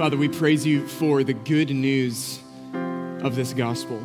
[0.00, 2.40] Father, we praise you for the good news
[3.22, 4.02] of this gospel.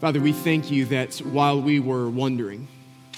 [0.00, 2.68] Father, we thank you that while we were wondering,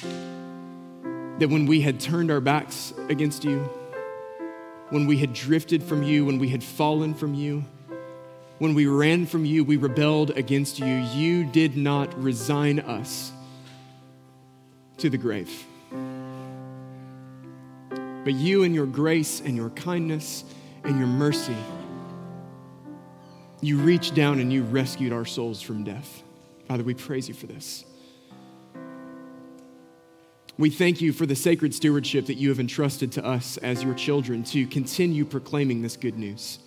[0.01, 3.59] that when we had turned our backs against you,
[4.89, 7.63] when we had drifted from you, when we had fallen from you,
[8.57, 13.31] when we ran from you, we rebelled against you, you did not resign us
[14.97, 15.67] to the grave.
[17.91, 20.43] But you, in your grace and your kindness
[20.87, 21.57] and your mercy,
[23.61, 26.23] you reached down and you rescued our souls from death.
[26.69, 27.85] Father, we praise you for this.
[30.59, 33.95] We thank you for the sacred stewardship that you have entrusted to us as your
[33.95, 36.61] children to continue proclaiming this good news.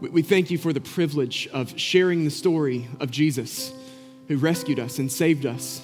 [0.00, 3.72] We thank you for the privilege of sharing the story of Jesus
[4.28, 5.82] who rescued us and saved us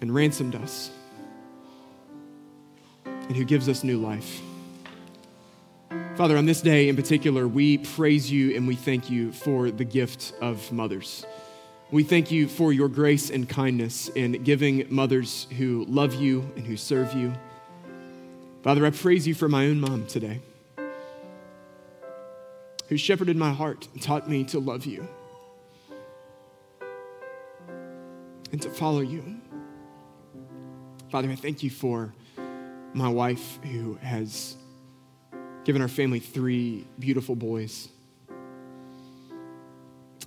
[0.00, 0.90] and ransomed us
[3.04, 4.40] and who gives us new life.
[6.16, 9.84] Father, on this day in particular, we praise you and we thank you for the
[9.84, 11.26] gift of mothers.
[11.90, 16.64] We thank you for your grace and kindness in giving mothers who love you and
[16.64, 17.34] who serve you.
[18.62, 20.40] Father, I praise you for my own mom today,
[22.88, 25.08] who shepherded my heart and taught me to love you
[28.52, 29.40] and to follow you.
[31.10, 32.14] Father, I thank you for
[32.92, 34.56] my wife who has
[35.64, 37.88] given our family three beautiful boys.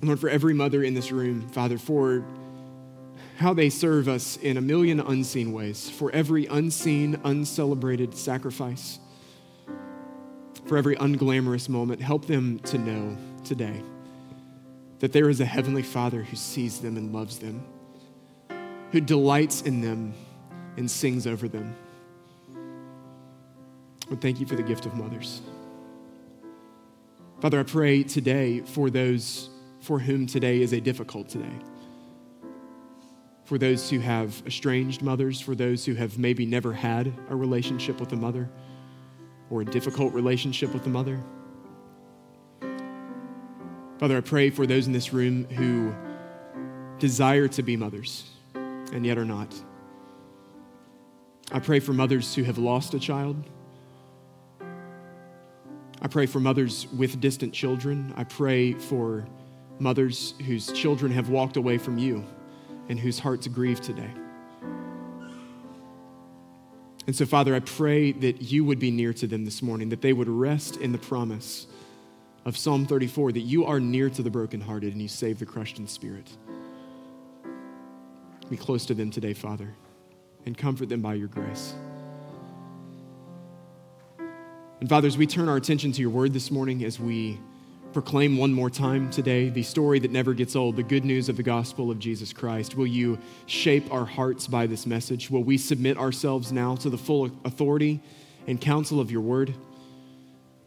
[0.02, 2.26] Lord, for every mother in this room, Father, for
[3.38, 9.00] how they serve us in a million unseen ways, for every unseen, uncelebrated sacrifice,
[10.66, 13.82] for every unglamorous moment, help them to know today
[15.00, 17.64] that there is a heavenly Father who sees them and loves them,
[18.92, 20.14] who delights in them
[20.76, 21.76] and sings over them.
[24.10, 25.42] Lord, thank you for the gift of mothers.
[27.42, 29.50] Father, I pray today for those
[29.82, 31.52] for whom today is a difficult today.
[33.46, 38.00] For those who have estranged mothers, for those who have maybe never had a relationship
[38.00, 38.50] with a mother
[39.50, 41.23] or a difficult relationship with a mother.
[44.00, 45.94] Father, I pray for those in this room who
[47.00, 49.54] desire to be mothers and yet are not.
[51.52, 53.44] I pray for mothers who have lost a child.
[56.02, 58.14] I pray for mothers with distant children.
[58.16, 59.26] I pray for
[59.80, 62.24] mothers whose children have walked away from you
[62.90, 64.12] and whose hearts grieve today.
[67.08, 70.02] And so, Father, I pray that you would be near to them this morning, that
[70.02, 71.66] they would rest in the promise
[72.46, 75.80] of Psalm 34 that you are near to the brokenhearted and you save the crushed
[75.80, 76.30] in spirit.
[78.50, 79.74] Be close to them today, Father,
[80.46, 81.74] and comfort them by your grace.
[84.80, 87.39] And, Father, as we turn our attention to your word this morning, as we
[87.93, 91.38] proclaim one more time today the story that never gets old, the good news of
[91.38, 92.76] the gospel of Jesus Christ?
[92.76, 93.17] Will you
[93.48, 95.32] shape our hearts by this message?
[95.32, 97.99] Will we submit ourselves now to the full authority
[98.45, 99.52] and counsel of your word?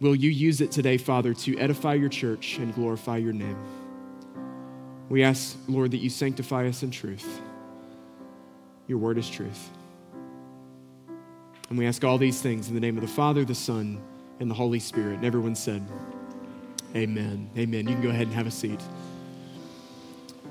[0.00, 3.58] Will you use it today, Father, to edify your church and glorify your name?
[5.08, 7.40] We ask, Lord, that you sanctify us in truth.
[8.88, 9.70] Your word is truth.
[11.70, 14.02] And we ask all these things in the name of the Father, the Son,
[14.40, 15.14] and the Holy Spirit.
[15.18, 15.86] And everyone said,
[16.96, 17.48] Amen.
[17.56, 17.86] Amen.
[17.86, 18.80] You can go ahead and have a seat.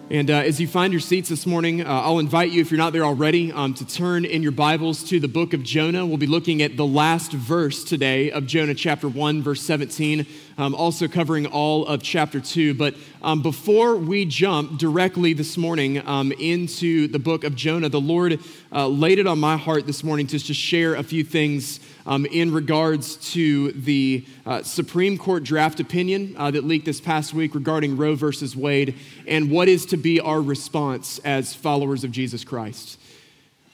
[0.09, 2.77] And uh, as you find your seats this morning, uh, I'll invite you, if you're
[2.77, 6.05] not there already, um, to turn in your Bibles to the book of Jonah.
[6.05, 10.25] We'll be looking at the last verse today of Jonah chapter 1, verse 17,
[10.59, 12.73] um, also covering all of chapter 2.
[12.73, 18.01] But um, before we jump directly this morning um, into the book of Jonah, the
[18.01, 18.39] Lord
[18.73, 22.25] uh, laid it on my heart this morning to just share a few things um,
[22.25, 27.55] in regards to the uh, Supreme Court draft opinion uh, that leaked this past week
[27.55, 28.95] regarding Roe versus Wade
[29.27, 32.99] and what is to be our response as followers of Jesus Christ.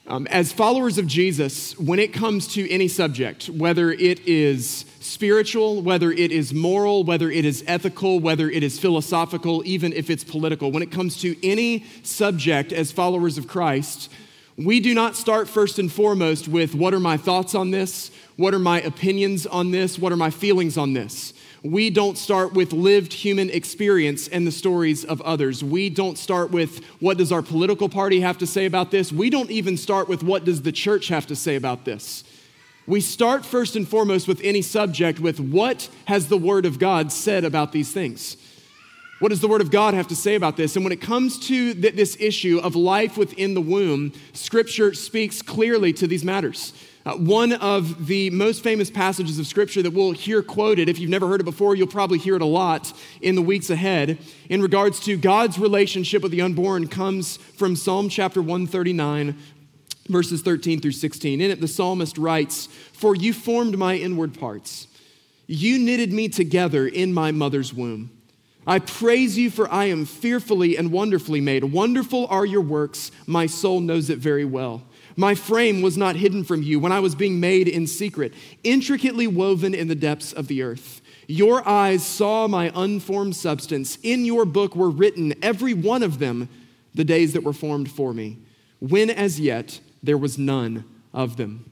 [0.08, 5.82] Um, as followers of Jesus, when it comes to any subject, whether it is spiritual,
[5.82, 10.24] whether it is moral, whether it is ethical, whether it is philosophical, even if it's
[10.24, 14.12] political, when it comes to any subject as followers of Christ,
[14.58, 18.12] we do not start first and foremost with what are my thoughts on this?
[18.36, 19.98] What are my opinions on this?
[19.98, 21.34] What are my feelings on this?
[21.66, 25.64] We don't start with lived human experience and the stories of others.
[25.64, 29.12] We don't start with what does our political party have to say about this?
[29.12, 32.24] We don't even start with what does the church have to say about this.
[32.86, 37.12] We start first and foremost with any subject with what has the Word of God
[37.12, 38.38] said about these things?
[39.18, 40.76] What does the Word of God have to say about this?
[40.76, 45.42] And when it comes to th- this issue of life within the womb, Scripture speaks
[45.42, 46.74] clearly to these matters.
[47.06, 51.10] Uh, one of the most famous passages of Scripture that we'll hear quoted, if you've
[51.10, 52.92] never heard it before, you'll probably hear it a lot
[53.22, 54.18] in the weeks ahead,
[54.50, 59.38] in regards to God's relationship with the unborn, comes from Psalm chapter 139,
[60.08, 61.42] verses 13 through 16.
[61.42, 64.88] In it, the psalmist writes, For you formed my inward parts,
[65.46, 68.10] you knitted me together in my mother's womb.
[68.66, 71.66] I praise you, for I am fearfully and wonderfully made.
[71.66, 74.82] Wonderful are your works, my soul knows it very well.
[75.18, 78.34] My frame was not hidden from you when I was being made in secret,
[78.64, 81.02] intricately woven in the depths of the earth.
[81.28, 83.98] Your eyes saw my unformed substance.
[84.04, 86.50] In your book were written, every one of them,
[86.94, 88.38] the days that were formed for me,
[88.80, 91.70] when as yet there was none of them.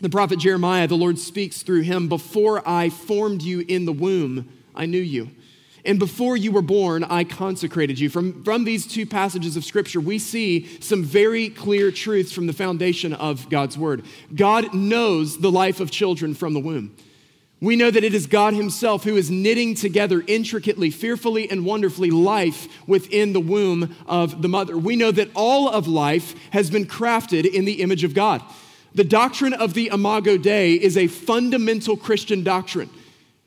[0.00, 4.48] The prophet Jeremiah, the Lord speaks through him Before I formed you in the womb,
[4.74, 5.30] I knew you.
[5.84, 8.10] And before you were born, I consecrated you.
[8.10, 12.52] From, from these two passages of Scripture, we see some very clear truths from the
[12.52, 14.04] foundation of God's Word.
[14.34, 16.94] God knows the life of children from the womb.
[17.62, 22.10] We know that it is God Himself who is knitting together intricately, fearfully, and wonderfully
[22.10, 24.78] life within the womb of the mother.
[24.78, 28.42] We know that all of life has been crafted in the image of God.
[28.94, 32.90] The doctrine of the Imago Dei is a fundamental Christian doctrine.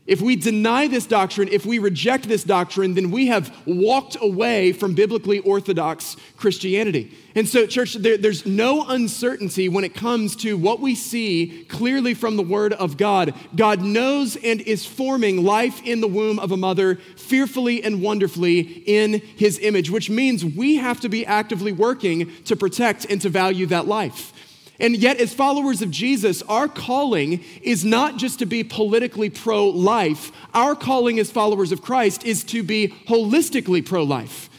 [0.05, 4.73] If we deny this doctrine, if we reject this doctrine, then we have walked away
[4.73, 7.17] from biblically orthodox Christianity.
[7.35, 12.13] And so, church, there, there's no uncertainty when it comes to what we see clearly
[12.13, 13.33] from the Word of God.
[13.55, 18.59] God knows and is forming life in the womb of a mother fearfully and wonderfully
[18.59, 23.29] in His image, which means we have to be actively working to protect and to
[23.29, 24.33] value that life.
[24.79, 29.67] And yet, as followers of Jesus, our calling is not just to be politically pro
[29.67, 30.31] life.
[30.53, 34.49] Our calling as followers of Christ is to be holistically pro life.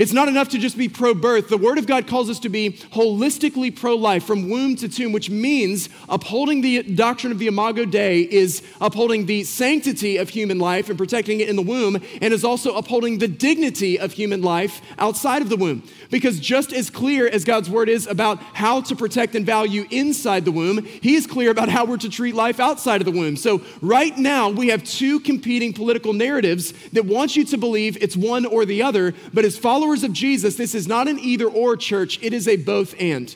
[0.00, 1.50] It's not enough to just be pro birth.
[1.50, 5.12] The Word of God calls us to be holistically pro life from womb to tomb,
[5.12, 10.58] which means upholding the doctrine of the Imago Dei is upholding the sanctity of human
[10.58, 14.40] life and protecting it in the womb, and is also upholding the dignity of human
[14.40, 15.82] life outside of the womb.
[16.10, 20.46] Because just as clear as God's Word is about how to protect and value inside
[20.46, 23.36] the womb, He is clear about how we're to treat life outside of the womb.
[23.36, 28.16] So, right now, we have two competing political narratives that want you to believe it's
[28.16, 31.48] one or the other, but as followers, followers of Jesus, this is not an either
[31.48, 33.34] or church, it is a both and.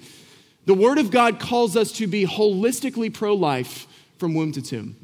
[0.67, 4.95] The Word of God calls us to be holistically pro life from womb to tomb.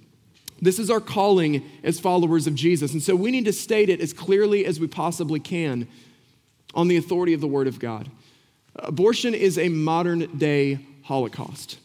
[0.62, 2.93] This is our calling as followers of Jesus.
[2.93, 5.88] And so we need to state it as clearly as we possibly can
[6.73, 8.08] on the authority of the Word of God.
[8.76, 11.81] Abortion is a modern day Holocaust.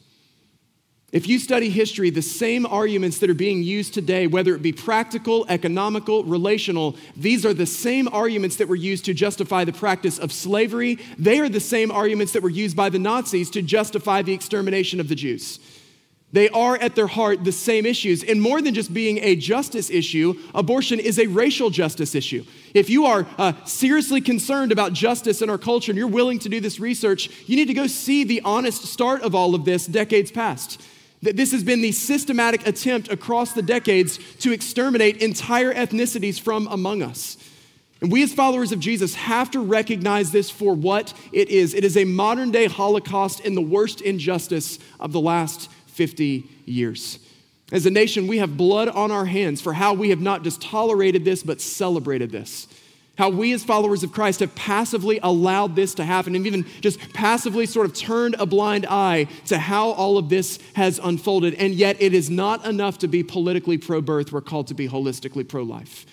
[1.15, 4.73] If you study history, the same arguments that are being used today, whether it be
[4.73, 10.19] practical, economical, relational, these are the same arguments that were used to justify the practice
[10.19, 11.00] of slavery.
[11.17, 15.00] They are the same arguments that were used by the Nazis to justify the extermination
[15.00, 15.62] of the Jews.
[16.33, 18.21] They are at their heart the same issues.
[18.21, 22.44] And more than just being a justice issue, abortion is a racial justice issue.
[22.73, 26.50] If you are uh, seriously concerned about justice in our culture and you're willing to
[26.50, 29.85] do this research, you need to go see the honest start of all of this
[29.85, 30.81] decades past.
[31.21, 36.67] That this has been the systematic attempt across the decades to exterminate entire ethnicities from
[36.67, 37.38] among us.
[38.01, 41.73] And we, as followers of Jesus, have to recognize this for what it is.
[41.73, 47.19] It is a modern day Holocaust and the worst injustice of the last 50 years.
[47.71, 50.62] As a nation, we have blood on our hands for how we have not just
[50.62, 52.67] tolerated this, but celebrated this.
[53.17, 57.00] How we, as followers of Christ, have passively allowed this to happen and even just
[57.13, 61.53] passively sort of turned a blind eye to how all of this has unfolded.
[61.53, 64.34] And yet, it is not enough to be politically pro birth.
[64.34, 66.05] We're called to be holistically pro life,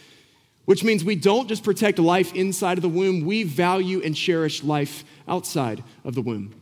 [0.65, 4.63] which means we don't just protect life inside of the womb, we value and cherish
[4.63, 6.55] life outside of the womb.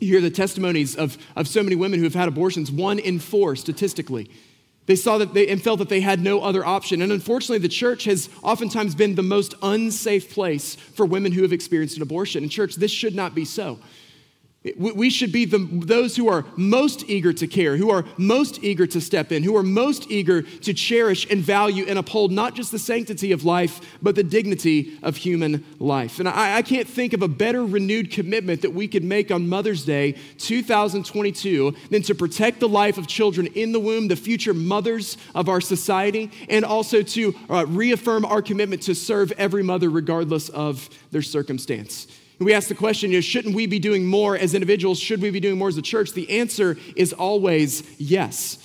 [0.00, 3.18] You hear the testimonies of, of so many women who have had abortions, one in
[3.18, 4.30] four statistically.
[4.88, 7.02] They saw that they and felt that they had no other option.
[7.02, 11.52] And unfortunately, the church has oftentimes been the most unsafe place for women who have
[11.52, 12.42] experienced an abortion.
[12.42, 13.78] And, church, this should not be so.
[14.76, 18.88] We should be the, those who are most eager to care, who are most eager
[18.88, 22.72] to step in, who are most eager to cherish and value and uphold not just
[22.72, 26.18] the sanctity of life, but the dignity of human life.
[26.18, 29.48] And I, I can't think of a better renewed commitment that we could make on
[29.48, 34.54] Mother's Day 2022 than to protect the life of children in the womb, the future
[34.54, 39.88] mothers of our society, and also to uh, reaffirm our commitment to serve every mother
[39.88, 42.08] regardless of their circumstance.
[42.38, 45.00] We ask the question, you know, shouldn't we be doing more as individuals?
[45.00, 46.12] Should we be doing more as a church?
[46.12, 48.58] The answer is always yes.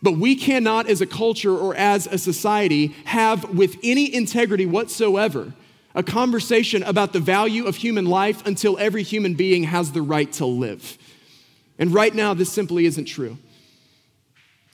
[0.00, 5.52] But we cannot, as a culture or as a society, have with any integrity whatsoever
[5.94, 10.30] a conversation about the value of human life until every human being has the right
[10.34, 10.96] to live.
[11.78, 13.36] And right now, this simply isn't true.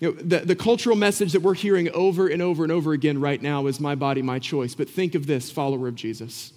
[0.01, 3.21] You know, the, the cultural message that we're hearing over and over and over again
[3.21, 4.75] right now is my body, my choice.
[4.75, 6.53] But think of this, follower of Jesus.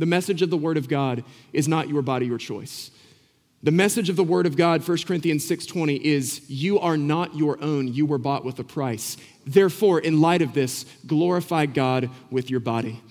[0.00, 2.90] The message of the Word of God is not your body, your choice.
[3.62, 7.62] The message of the Word of God, 1 Corinthians 6:20, is you are not your
[7.62, 9.18] own, you were bought with a price.
[9.46, 13.02] Therefore, in light of this, glorify God with your body.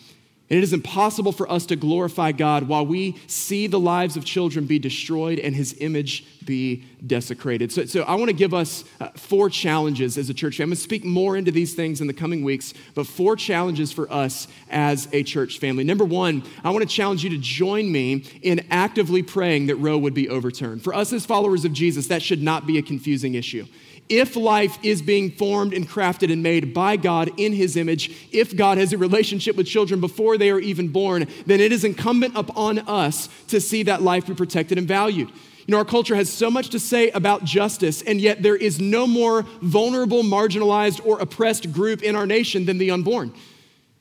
[0.49, 4.25] And it is impossible for us to glorify God while we see the lives of
[4.25, 7.71] children be destroyed and his image be desecrated.
[7.71, 10.59] So, so I want to give us uh, four challenges as a church.
[10.59, 13.91] I'm going to speak more into these things in the coming weeks, but four challenges
[13.91, 15.83] for us as a church family.
[15.83, 19.99] Number one, I want to challenge you to join me in actively praying that Roe
[19.99, 20.83] would be overturned.
[20.83, 23.67] For us as followers of Jesus, that should not be a confusing issue
[24.09, 28.55] if life is being formed and crafted and made by God in His image, if
[28.55, 32.35] God has a relationship with children before they are even born, then it is incumbent
[32.35, 35.29] upon us to see that life be protected and valued.
[35.29, 38.81] You know, our culture has so much to say about justice, and yet there is
[38.81, 43.31] no more vulnerable, marginalized, or oppressed group in our nation than the unborn.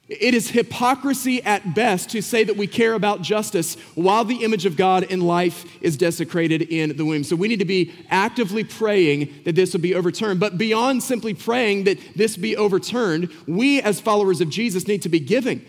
[0.08, 4.64] It is hypocrisy at best to say that we care about justice while the image
[4.64, 7.24] of God in life is desecrated in the womb.
[7.24, 10.40] So we need to be actively praying that this will be overturned.
[10.40, 15.10] But beyond simply praying that this be overturned, we as followers of Jesus need to
[15.10, 15.62] be giving.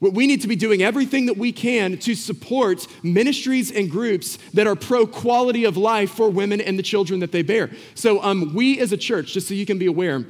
[0.00, 4.66] We need to be doing everything that we can to support ministries and groups that
[4.66, 7.70] are pro quality of life for women and the children that they bear.
[7.94, 10.26] So, um, we as a church, just so you can be aware,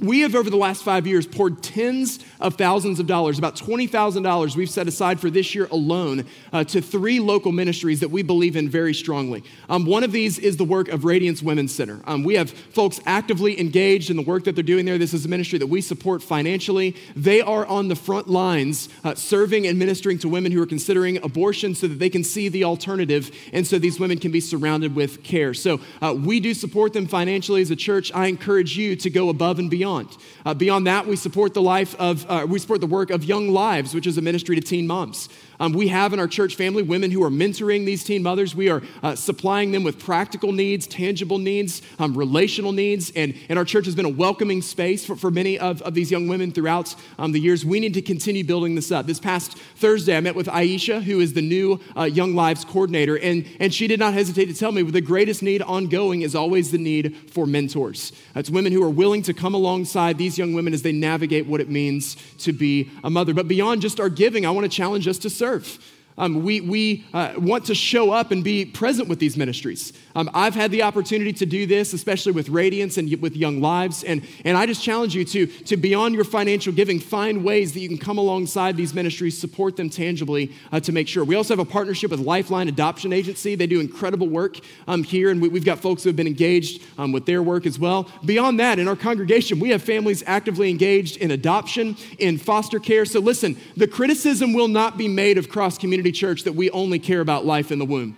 [0.00, 4.56] we have over the last five years poured tens of thousands of dollars, about $20,000
[4.56, 8.56] we've set aside for this year alone uh, to three local ministries that we believe
[8.56, 9.44] in very strongly.
[9.68, 12.00] Um, one of these is the work of Radiance Women's Center.
[12.04, 14.98] Um, we have folks actively engaged in the work that they're doing there.
[14.98, 16.96] This is a ministry that we support financially.
[17.14, 21.22] They are on the front lines uh, serving and ministering to women who are considering
[21.22, 24.94] abortion so that they can see the alternative and so these women can be surrounded
[24.94, 25.54] with care.
[25.54, 28.12] So uh, we do support them financially as a church.
[28.14, 30.16] I encourage you to go above and beyond.
[30.44, 33.48] Uh, beyond that, we support the life of, uh, we support the work of Young
[33.48, 35.28] Lives, which is a ministry to teen moms.
[35.60, 38.54] Um, we have in our church family women who are mentoring these teen mothers.
[38.54, 43.12] We are uh, supplying them with practical needs, tangible needs, um, relational needs.
[43.14, 46.10] And, and our church has been a welcoming space for, for many of, of these
[46.10, 47.62] young women throughout um, the years.
[47.62, 49.06] We need to continue building this up.
[49.06, 53.18] This past Thursday, I met with Aisha, who is the new uh, Young Lives coordinator.
[53.18, 56.70] And, and she did not hesitate to tell me the greatest need ongoing is always
[56.70, 58.12] the need for mentors.
[58.34, 61.60] It's women who are willing to come alongside these young women as they navigate what
[61.60, 63.34] it means to be a mother.
[63.34, 65.99] But beyond just our giving, I want to challenge us to serve serve.
[66.20, 69.94] Um, we we uh, want to show up and be present with these ministries.
[70.14, 74.02] Um, I've had the opportunity to do this, especially with Radiance and with Young Lives.
[74.04, 77.80] And, and I just challenge you to, to, beyond your financial giving, find ways that
[77.80, 81.24] you can come alongside these ministries, support them tangibly uh, to make sure.
[81.24, 83.54] We also have a partnership with Lifeline Adoption Agency.
[83.54, 84.58] They do incredible work
[84.88, 87.66] um, here, and we, have got folks who have been engaged um, with their work
[87.66, 88.10] as well.
[88.24, 93.04] Beyond that, in our congregation, we have families actively engaged in adoption, in foster care.
[93.04, 96.98] So listen, the criticism will not be made of Cross Community Church that we only
[96.98, 98.16] care about life in the womb.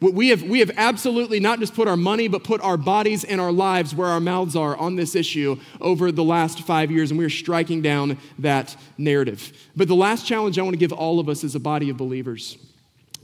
[0.00, 3.38] We have, we have absolutely not just put our money, but put our bodies and
[3.38, 7.18] our lives where our mouths are on this issue over the last five years, and
[7.18, 9.52] we are striking down that narrative.
[9.76, 11.98] But the last challenge I want to give all of us as a body of
[11.98, 12.56] believers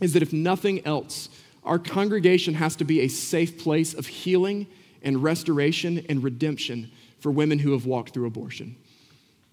[0.02, 1.30] is that if nothing else,
[1.64, 4.66] our congregation has to be a safe place of healing
[5.02, 8.76] and restoration and redemption for women who have walked through abortion.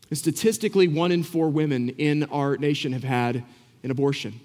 [0.10, 3.46] And statistically, one in four women in our nation have had
[3.84, 4.40] an abortion.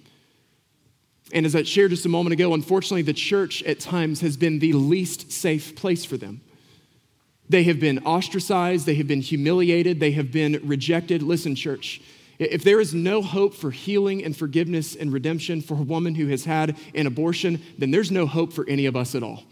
[1.32, 4.58] And as I shared just a moment ago, unfortunately, the church at times has been
[4.58, 6.40] the least safe place for them.
[7.48, 11.22] They have been ostracized, they have been humiliated, they have been rejected.
[11.22, 12.00] Listen, church,
[12.38, 16.28] if there is no hope for healing and forgiveness and redemption for a woman who
[16.28, 19.44] has had an abortion, then there's no hope for any of us at all.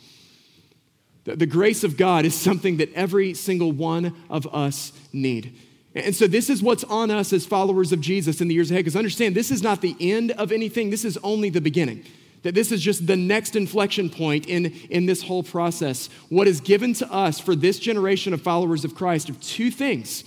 [1.24, 5.58] The grace of God is something that every single one of us need.
[5.96, 8.84] And so, this is what's on us as followers of Jesus in the years ahead.
[8.84, 12.04] Because understand, this is not the end of anything, this is only the beginning.
[12.42, 16.10] That this is just the next inflection point in, in this whole process.
[16.28, 20.22] What is given to us for this generation of followers of Christ of two things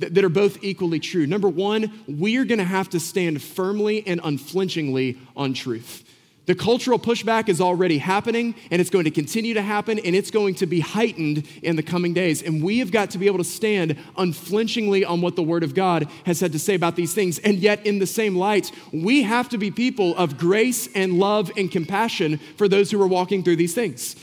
[0.00, 1.26] that, that are both equally true.
[1.26, 6.04] Number one, we are going to have to stand firmly and unflinchingly on truth.
[6.46, 10.30] The cultural pushback is already happening and it's going to continue to happen and it's
[10.30, 12.42] going to be heightened in the coming days.
[12.42, 15.74] And we have got to be able to stand unflinchingly on what the Word of
[15.74, 17.38] God has had to say about these things.
[17.38, 21.52] And yet, in the same light, we have to be people of grace and love
[21.56, 24.16] and compassion for those who are walking through these things.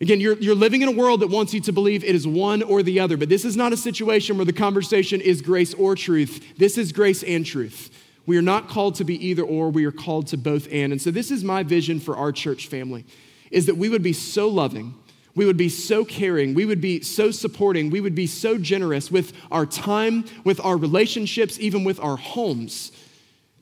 [0.00, 2.62] Again, you're, you're living in a world that wants you to believe it is one
[2.62, 5.94] or the other, but this is not a situation where the conversation is grace or
[5.94, 6.56] truth.
[6.56, 7.90] This is grace and truth.
[8.26, 10.92] We are not called to be either or, we are called to both and.
[10.92, 13.04] And so this is my vision for our church family
[13.50, 14.94] is that we would be so loving,
[15.34, 16.54] We would be so caring.
[16.54, 17.90] We would be so supporting.
[17.90, 22.92] We would be so generous with our time, with our relationships, even with our homes.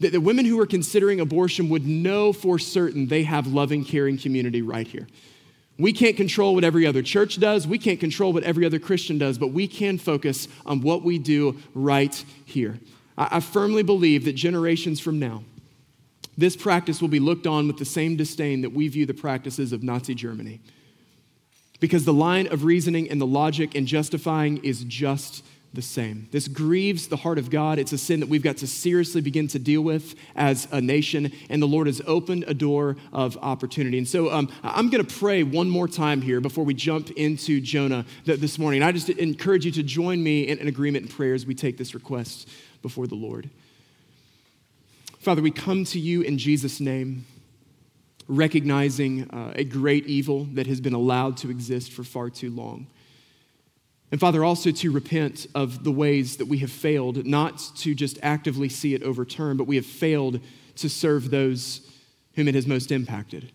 [0.01, 4.19] That the women who are considering abortion would know for certain they have loving, caring
[4.19, 5.07] community right here.
[5.79, 7.67] We can't control what every other church does.
[7.67, 11.19] We can't control what every other Christian does, but we can focus on what we
[11.19, 12.15] do right
[12.45, 12.79] here.
[13.21, 15.45] I, I firmly believe that generations from now,
[16.37, 19.73] this practice will be looked on with the same disdain that we view the practices
[19.73, 20.61] of Nazi Germany.
[21.79, 26.29] Because the line of reasoning and the logic and justifying is just the same.
[26.33, 27.79] This grieves the heart of God.
[27.79, 31.31] It's a sin that we've got to seriously begin to deal with as a nation,
[31.49, 33.97] and the Lord has opened a door of opportunity.
[33.97, 37.61] And so um, I'm going to pray one more time here before we jump into
[37.61, 38.83] Jonah this morning.
[38.83, 41.79] I just encourage you to join me in an agreement in prayer as we take
[41.79, 42.49] this request
[42.83, 43.51] before the Lord.
[45.19, 47.27] Father, we come to you in Jesus' name,
[48.27, 52.87] recognizing uh, a great evil that has been allowed to exist for far too long.
[54.11, 58.19] And Father, also to repent of the ways that we have failed, not to just
[58.23, 60.41] actively see it overturned, but we have failed
[60.77, 61.81] to serve those
[62.35, 63.53] whom it has most impacted.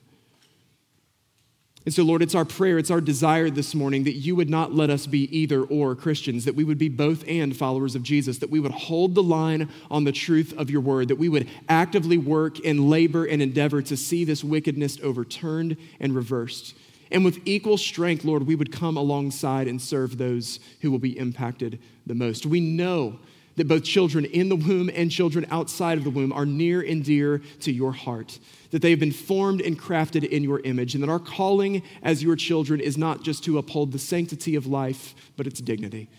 [1.86, 4.74] And so, Lord, it's our prayer, it's our desire this morning that you would not
[4.74, 8.39] let us be either or Christians, that we would be both and followers of Jesus,
[8.39, 11.48] that we would hold the line on the truth of your word, that we would
[11.70, 16.75] actively work and labor and endeavor to see this wickedness overturned and reversed.
[17.12, 21.18] And with equal strength, Lord, we would come alongside and serve those who will be
[21.18, 22.48] impacted the most.
[22.48, 23.20] We know
[23.55, 27.03] that both children in the womb and children outside of the womb are near and
[27.03, 28.39] dear to your heart,
[28.71, 32.21] that they have been formed and crafted in your image, and that our calling as
[32.21, 36.09] your children is not just to uphold the sanctity of life, but its dignity.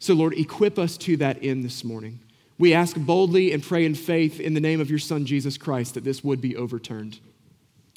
[0.00, 2.20] So, Lord, equip us to that end this morning.
[2.58, 5.94] We ask boldly and pray in faith in the name of your Son, Jesus Christ,
[5.94, 7.20] that this would be overturned.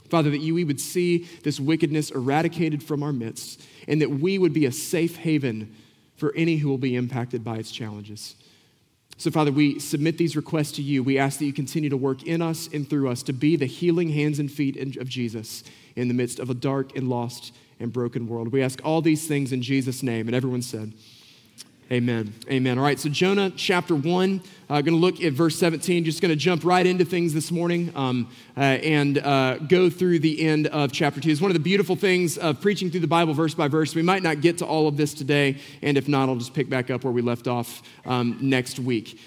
[0.10, 4.38] Father, that you, we would see this wickedness eradicated from our midst, and that we
[4.38, 5.76] would be a safe haven
[6.16, 8.36] for any who will be impacted by its challenges.
[9.22, 11.04] So, Father, we submit these requests to you.
[11.04, 13.68] We ask that you continue to work in us and through us to be the
[13.68, 15.64] healing hands and feet of Jesus
[15.96, 18.52] in the midst of a dark and lost and broken world.
[18.52, 20.28] We ask all these things in Jesus' name.
[20.28, 20.94] And everyone said,
[21.92, 22.34] Amen.
[22.50, 22.78] Amen.
[22.78, 26.06] All right, so Jonah chapter 1, uh, going to look at verse 17.
[26.06, 30.20] Just going to jump right into things this morning um, uh, and uh, go through
[30.20, 31.30] the end of chapter 2.
[31.30, 33.94] It's one of the beautiful things of preaching through the Bible verse by verse.
[33.94, 36.70] We might not get to all of this today, and if not, I'll just pick
[36.70, 39.20] back up where we left off um, next week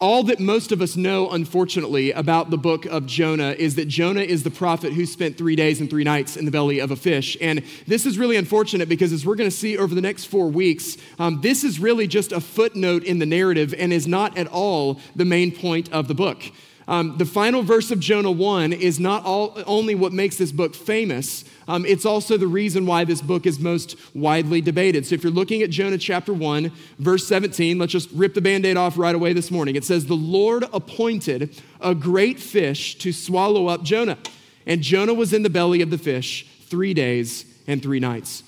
[0.00, 4.22] all that most of us know, unfortunately, about the book of Jonah is that Jonah
[4.22, 6.96] is the prophet who spent three days and three nights in the belly of a
[6.96, 7.36] fish.
[7.40, 10.48] And this is really unfortunate because, as we're going to see over the next four
[10.48, 14.46] weeks, um, this is really just a footnote in the narrative and is not at
[14.46, 16.42] all the main point of the book.
[16.90, 20.74] Um, the final verse of Jonah 1 is not all, only what makes this book
[20.74, 25.06] famous, um, it's also the reason why this book is most widely debated.
[25.06, 28.66] So if you're looking at Jonah chapter 1, verse 17, let's just rip the band
[28.66, 29.76] aid off right away this morning.
[29.76, 34.18] It says, The Lord appointed a great fish to swallow up Jonah.
[34.66, 38.42] And Jonah was in the belly of the fish three days and three nights.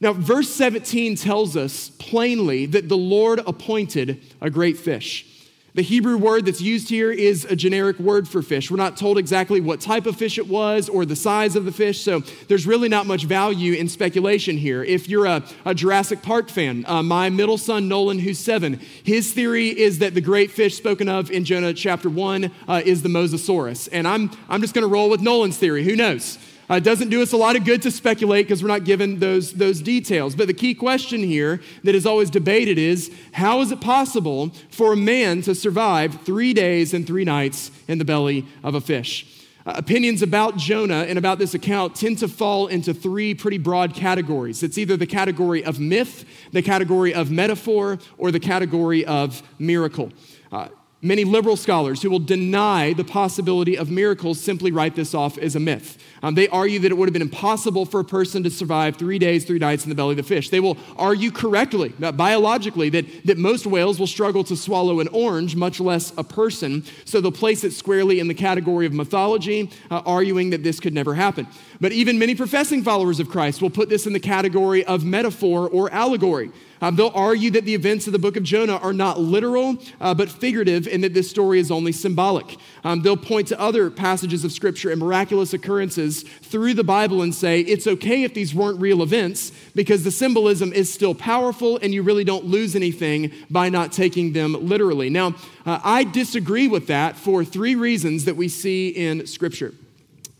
[0.00, 5.26] Now, verse 17 tells us plainly that the Lord appointed a great fish.
[5.74, 8.70] The Hebrew word that's used here is a generic word for fish.
[8.70, 11.72] We're not told exactly what type of fish it was or the size of the
[11.72, 14.84] fish, so there's really not much value in speculation here.
[14.84, 19.32] If you're a, a Jurassic Park fan, uh, my middle son Nolan, who's seven, his
[19.32, 23.08] theory is that the great fish spoken of in Jonah chapter 1 uh, is the
[23.08, 23.88] Mosasaurus.
[23.92, 25.84] And I'm, I'm just going to roll with Nolan's theory.
[25.84, 26.36] Who knows?
[26.72, 29.18] Uh, it doesn't do us a lot of good to speculate because we're not given
[29.18, 30.34] those, those details.
[30.34, 34.94] But the key question here that is always debated is how is it possible for
[34.94, 39.44] a man to survive three days and three nights in the belly of a fish?
[39.66, 43.92] Uh, opinions about Jonah and about this account tend to fall into three pretty broad
[43.92, 44.62] categories.
[44.62, 50.10] It's either the category of myth, the category of metaphor, or the category of miracle.
[50.50, 50.68] Uh,
[51.04, 55.56] Many liberal scholars who will deny the possibility of miracles simply write this off as
[55.56, 55.98] a myth.
[56.22, 59.18] Um, they argue that it would have been impossible for a person to survive three
[59.18, 60.50] days, three nights in the belly of the fish.
[60.50, 65.08] They will argue correctly, that biologically, that, that most whales will struggle to swallow an
[65.08, 66.84] orange, much less a person.
[67.04, 70.94] So they'll place it squarely in the category of mythology, uh, arguing that this could
[70.94, 71.48] never happen.
[71.80, 75.68] But even many professing followers of Christ will put this in the category of metaphor
[75.68, 76.52] or allegory.
[76.80, 80.14] Um, they'll argue that the events of the book of Jonah are not literal, uh,
[80.14, 82.56] but figurative, and that this story is only symbolic.
[82.82, 87.34] Um, they'll point to other passages of Scripture and miraculous occurrences through the Bible and
[87.34, 91.94] say it's okay if these weren't real events because the symbolism is still powerful and
[91.94, 95.08] you really don't lose anything by not taking them literally.
[95.08, 99.72] Now, uh, I disagree with that for three reasons that we see in Scripture.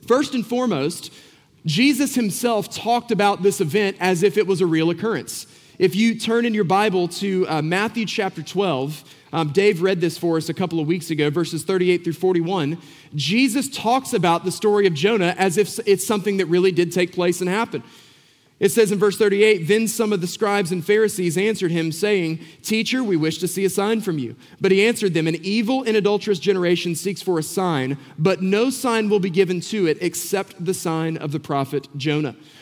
[0.06, 1.12] First and foremost,
[1.64, 5.46] Jesus himself talked about this event as if it was a real occurrence.
[5.78, 10.18] If you turn in your Bible to uh, Matthew chapter 12, um, Dave read this
[10.18, 12.78] for us a couple of weeks ago, verses 38 through 41.
[13.14, 17.12] Jesus talks about the story of Jonah as if it's something that really did take
[17.12, 17.82] place and happen.
[18.62, 22.38] It says in verse 38 Then some of the scribes and Pharisees answered him, saying,
[22.62, 24.36] Teacher, we wish to see a sign from you.
[24.60, 28.70] But he answered them, An evil and adulterous generation seeks for a sign, but no
[28.70, 32.36] sign will be given to it except the sign of the prophet Jonah.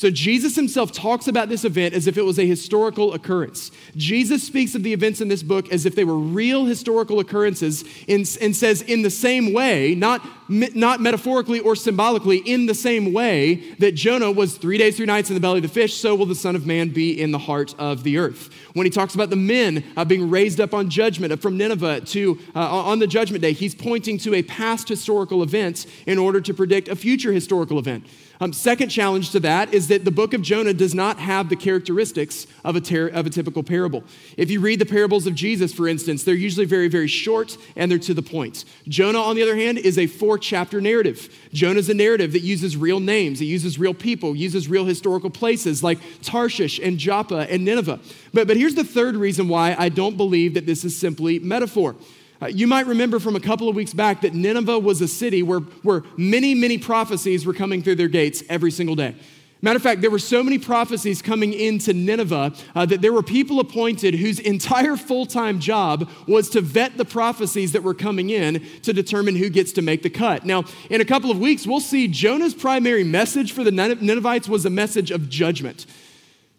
[0.00, 3.70] So Jesus himself talks about this event as if it was a historical occurrence.
[3.96, 7.84] Jesus speaks of the events in this book as if they were real historical occurrences
[8.08, 13.12] and, and says, in the same way, not, not metaphorically or symbolically, in the same
[13.12, 16.14] way that Jonah was three days, three nights in the belly of the fish, so
[16.14, 18.48] will the Son of Man be in the heart of the earth.
[18.72, 22.38] When he talks about the men uh, being raised up on judgment from Nineveh to
[22.56, 26.54] uh, on the judgment day, he's pointing to a past historical event in order to
[26.54, 28.06] predict a future historical event.
[28.42, 31.56] Um, second challenge to that is that the book of Jonah does not have the
[31.56, 34.02] characteristics of a, ter- of a typical parable.
[34.38, 37.90] If you read the parables of Jesus, for instance, they're usually very, very short and
[37.90, 38.64] they're to the point.
[38.88, 41.28] Jonah, on the other hand, is a four chapter narrative.
[41.52, 45.82] Jonah's a narrative that uses real names, it uses real people, uses real historical places
[45.82, 48.00] like Tarshish and Joppa and Nineveh.
[48.32, 51.94] But, but here's the third reason why I don't believe that this is simply metaphor.
[52.42, 55.42] Uh, you might remember from a couple of weeks back that Nineveh was a city
[55.42, 59.14] where, where many, many prophecies were coming through their gates every single day.
[59.62, 63.22] Matter of fact, there were so many prophecies coming into Nineveh uh, that there were
[63.22, 68.30] people appointed whose entire full time job was to vet the prophecies that were coming
[68.30, 70.46] in to determine who gets to make the cut.
[70.46, 74.64] Now, in a couple of weeks, we'll see Jonah's primary message for the Ninevites was
[74.64, 75.84] a message of judgment.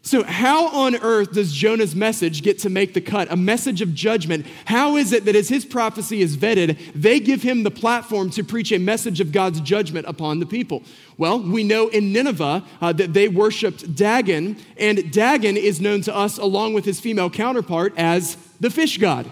[0.04, 3.32] So, how on earth does Jonah's message get to make the cut?
[3.32, 4.48] A message of judgment.
[4.66, 8.44] How is it that as his prophecy is vetted, they give him the platform to
[8.44, 10.82] preach a message of God's judgment upon the people?
[11.20, 16.16] Well, we know in Nineveh uh, that they worshiped Dagon, and Dagon is known to
[16.16, 19.30] us along with his female counterpart as the fish god.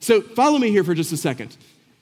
[0.00, 1.54] So, follow me here for just a second.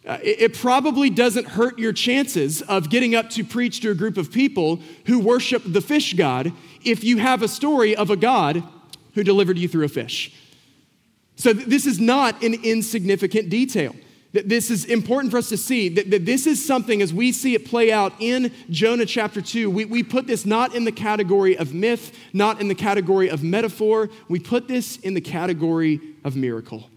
[0.06, 3.94] Uh, it, it probably doesn't hurt your chances of getting up to preach to a
[3.94, 6.52] group of people who worship the fish god
[6.84, 8.62] if you have a story of a God
[9.14, 10.34] who delivered you through a fish.
[11.36, 13.94] So, this is not an insignificant detail.
[14.32, 17.66] This is important for us to see that, this is something as we see it
[17.66, 19.68] play out in Jonah chapter 2.
[19.68, 23.42] We, we put this not in the category of myth, not in the category of
[23.42, 24.08] metaphor.
[24.28, 26.88] We put this in the category of miracle.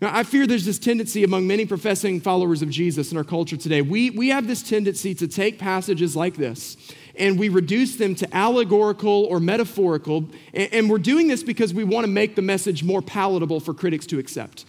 [0.00, 3.56] Now, I fear there's this tendency among many professing followers of Jesus in our culture
[3.56, 3.80] today.
[3.80, 6.76] We, we have this tendency to take passages like this
[7.18, 10.26] and we reduce them to allegorical or metaphorical.
[10.54, 14.06] And we're doing this because we want to make the message more palatable for critics
[14.06, 14.64] to accept.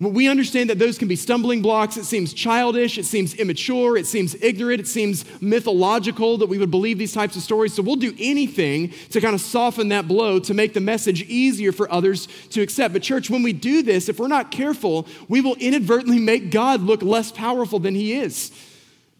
[0.00, 1.96] We understand that those can be stumbling blocks.
[1.96, 6.70] It seems childish, it seems immature, it seems ignorant, it seems mythological that we would
[6.70, 7.74] believe these types of stories.
[7.74, 11.70] So we'll do anything to kind of soften that blow to make the message easier
[11.70, 12.92] for others to accept.
[12.92, 16.80] But, church, when we do this, if we're not careful, we will inadvertently make God
[16.80, 18.50] look less powerful than he is.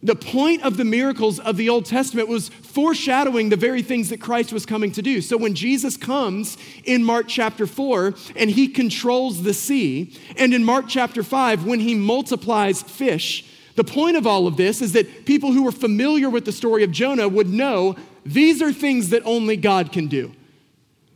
[0.05, 4.21] The point of the miracles of the Old Testament was foreshadowing the very things that
[4.21, 5.23] Christ was coming to do.
[5.23, 10.63] So when Jesus comes in Mark chapter 4 and he controls the sea, and in
[10.63, 15.25] Mark chapter 5 when he multiplies fish, the point of all of this is that
[15.25, 19.23] people who were familiar with the story of Jonah would know these are things that
[19.25, 20.33] only God can do.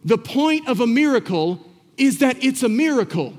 [0.03, 1.61] The point of a miracle
[1.99, 3.35] is that it's a miracle.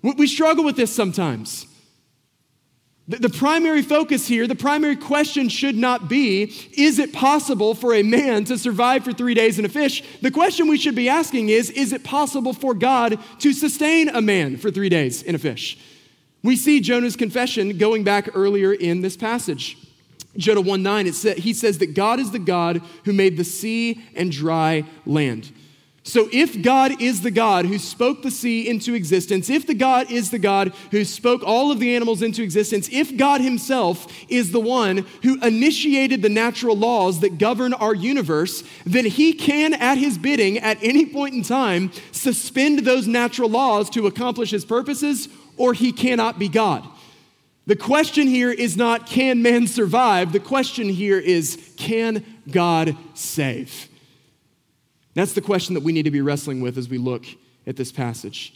[0.00, 1.66] We struggle with this sometimes.
[3.18, 6.44] The primary focus here, the primary question should not be,
[6.74, 10.04] is it possible for a man to survive for three days in a fish?
[10.22, 14.20] The question we should be asking is, is it possible for God to sustain a
[14.20, 15.76] man for three days in a fish?
[16.44, 19.76] We see Jonah's confession going back earlier in this passage.
[20.36, 23.42] Jonah 1 9, it sa- he says that God is the God who made the
[23.42, 25.50] sea and dry land.
[26.02, 30.10] So, if God is the God who spoke the sea into existence, if the God
[30.10, 34.50] is the God who spoke all of the animals into existence, if God Himself is
[34.50, 39.98] the one who initiated the natural laws that govern our universe, then He can, at
[39.98, 45.28] His bidding, at any point in time, suspend those natural laws to accomplish His purposes,
[45.58, 46.82] or He cannot be God.
[47.66, 50.32] The question here is not can man survive?
[50.32, 53.89] The question here is can God save?
[55.20, 57.26] That's the question that we need to be wrestling with as we look
[57.66, 58.54] at this passage.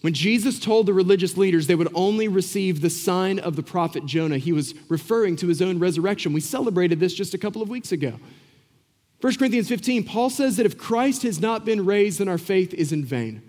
[0.00, 4.06] When Jesus told the religious leaders they would only receive the sign of the prophet
[4.06, 6.32] Jonah, he was referring to his own resurrection.
[6.32, 8.14] We celebrated this just a couple of weeks ago.
[9.20, 12.72] 1 Corinthians 15, Paul says that if Christ has not been raised, then our faith
[12.72, 13.42] is in vain.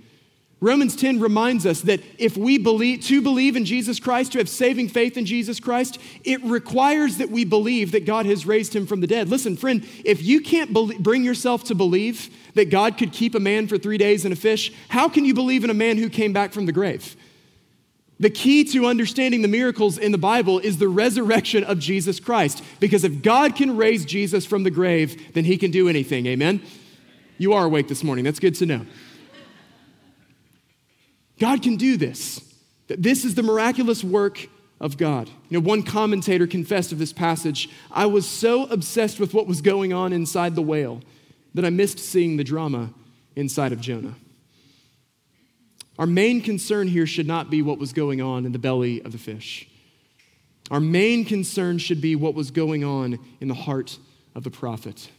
[0.65, 4.49] Romans 10 reminds us that if we believe to believe in Jesus Christ, to have
[4.49, 8.87] saving faith in Jesus Christ, it requires that we believe that God has raised him
[8.87, 9.29] from the dead.
[9.29, 10.73] Listen, friend, if you can't
[11.03, 14.35] bring yourself to believe that God could keep a man for 3 days in a
[14.35, 17.15] fish, how can you believe in a man who came back from the grave?
[18.19, 22.63] The key to understanding the miracles in the Bible is the resurrection of Jesus Christ.
[22.79, 26.25] Because if God can raise Jesus from the grave, then he can do anything.
[26.25, 26.63] Amen?
[27.37, 28.25] You are awake this morning.
[28.25, 28.87] That's good to know.
[31.39, 32.41] God can do this.
[32.87, 34.47] This is the miraculous work
[34.79, 35.29] of God.
[35.49, 39.61] You know, one commentator confessed of this passage I was so obsessed with what was
[39.61, 41.01] going on inside the whale
[41.53, 42.93] that I missed seeing the drama
[43.35, 44.15] inside of Jonah.
[45.97, 49.13] Our main concern here should not be what was going on in the belly of
[49.13, 49.67] the fish.
[50.69, 53.97] Our main concern should be what was going on in the heart
[54.33, 55.09] of the prophet.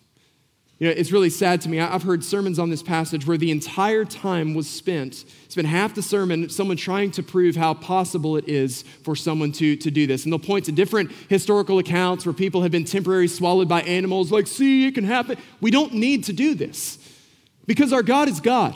[0.79, 1.81] You know, it's really sad to me.
[1.81, 6.03] I've heard sermons on this passage where the entire time was spent, spent half the
[6.03, 10.25] sermon, someone trying to prove how possible it is for someone to, to do this.
[10.25, 14.31] And they'll point to different historical accounts where people have been temporarily swallowed by animals,
[14.31, 15.39] like, see, it can happen.
[15.63, 16.99] We don't need to do this
[17.67, 18.75] because our God is God.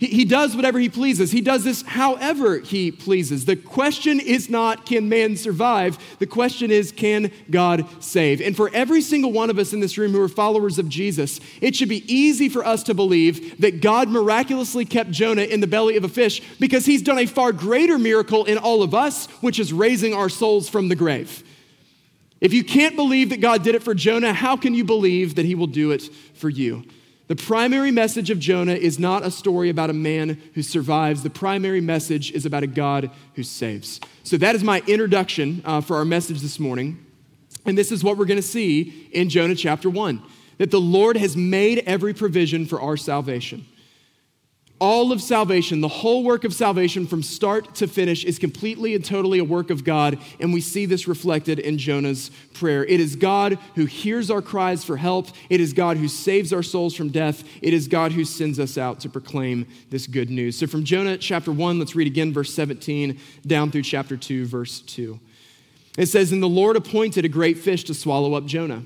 [0.00, 1.30] He, he does whatever he pleases.
[1.30, 3.44] He does this however he pleases.
[3.44, 5.98] The question is not, can man survive?
[6.18, 8.40] The question is, can God save?
[8.40, 11.38] And for every single one of us in this room who are followers of Jesus,
[11.60, 15.66] it should be easy for us to believe that God miraculously kept Jonah in the
[15.66, 19.26] belly of a fish because he's done a far greater miracle in all of us,
[19.42, 21.44] which is raising our souls from the grave.
[22.40, 25.44] If you can't believe that God did it for Jonah, how can you believe that
[25.44, 26.84] he will do it for you?
[27.30, 31.22] The primary message of Jonah is not a story about a man who survives.
[31.22, 34.00] The primary message is about a God who saves.
[34.24, 37.06] So that is my introduction uh, for our message this morning.
[37.64, 40.20] And this is what we're going to see in Jonah chapter 1
[40.58, 43.64] that the Lord has made every provision for our salvation
[44.80, 49.04] all of salvation, the whole work of salvation from start to finish is completely and
[49.04, 52.84] totally a work of God, and we see this reflected in Jonah's prayer.
[52.86, 56.62] It is God who hears our cries for help, it is God who saves our
[56.62, 60.58] souls from death, it is God who sends us out to proclaim this good news.
[60.58, 64.80] So from Jonah chapter 1, let's read again verse 17 down through chapter 2, verse
[64.80, 65.20] 2.
[65.98, 68.84] It says, And the Lord appointed a great fish to swallow up Jonah.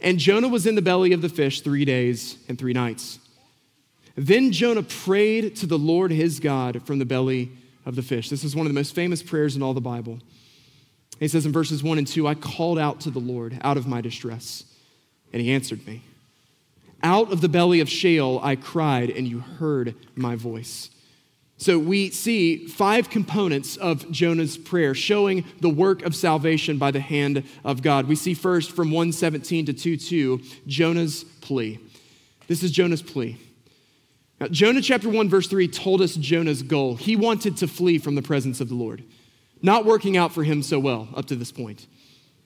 [0.00, 3.18] And Jonah was in the belly of the fish three days and three nights.
[4.16, 7.52] Then Jonah prayed to the Lord his God from the belly
[7.84, 8.30] of the fish.
[8.30, 10.18] This is one of the most famous prayers in all the Bible.
[11.20, 13.86] He says in verses 1 and 2 I called out to the Lord out of
[13.86, 14.64] my distress,
[15.32, 16.02] and he answered me.
[17.02, 20.90] Out of the belly of Sheol I cried, and you heard my voice.
[21.58, 27.00] So we see five components of Jonah's prayer showing the work of salvation by the
[27.00, 28.08] hand of God.
[28.08, 31.78] We see first from 117 to 22 Jonah's plea.
[32.46, 33.38] This is Jonah's plea.
[34.40, 36.96] Now, Jonah chapter 1, verse 3 told us Jonah's goal.
[36.96, 39.02] He wanted to flee from the presence of the Lord,
[39.62, 41.86] not working out for him so well up to this point.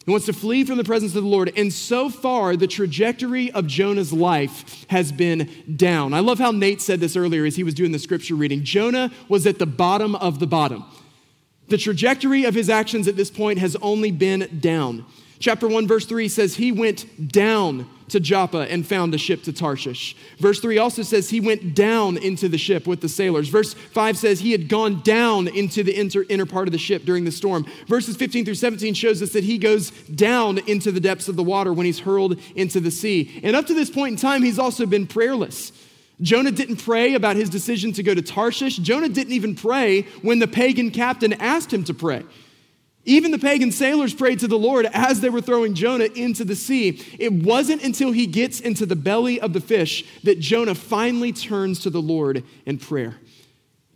[0.06, 1.52] He wants to flee from the presence of the Lord.
[1.56, 6.14] And so far, the trajectory of Jonah's life has been down.
[6.14, 8.64] I love how Nate said this earlier as he was doing the scripture reading.
[8.64, 10.84] Jonah was at the bottom of the bottom.
[11.68, 15.04] The trajectory of his actions at this point has only been down.
[15.40, 19.52] Chapter 1, verse 3 says, He went down to Joppa and found a ship to
[19.52, 20.14] Tarshish.
[20.38, 23.48] Verse 3 also says he went down into the ship with the sailors.
[23.48, 27.04] Verse 5 says he had gone down into the inter, inner part of the ship
[27.04, 27.64] during the storm.
[27.86, 31.42] Verses 15 through 17 shows us that he goes down into the depths of the
[31.42, 33.40] water when he's hurled into the sea.
[33.42, 35.72] And up to this point in time, he's also been prayerless.
[36.20, 38.76] Jonah didn't pray about his decision to go to Tarshish.
[38.76, 42.24] Jonah didn't even pray when the pagan captain asked him to pray.
[43.10, 46.54] Even the pagan sailors prayed to the Lord as they were throwing Jonah into the
[46.54, 47.02] sea.
[47.18, 51.80] It wasn't until he gets into the belly of the fish that Jonah finally turns
[51.80, 53.16] to the Lord in prayer.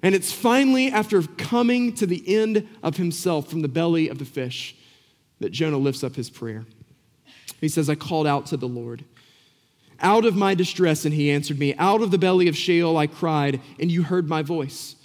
[0.03, 4.24] And it's finally after coming to the end of himself from the belly of the
[4.24, 4.74] fish
[5.38, 6.66] that Jonah lifts up his prayer.
[7.61, 9.05] He says, I called out to the Lord.
[10.00, 11.77] Out of my distress, and he answered me.
[11.77, 14.96] Out of the belly of Sheol I cried, and you heard my voice.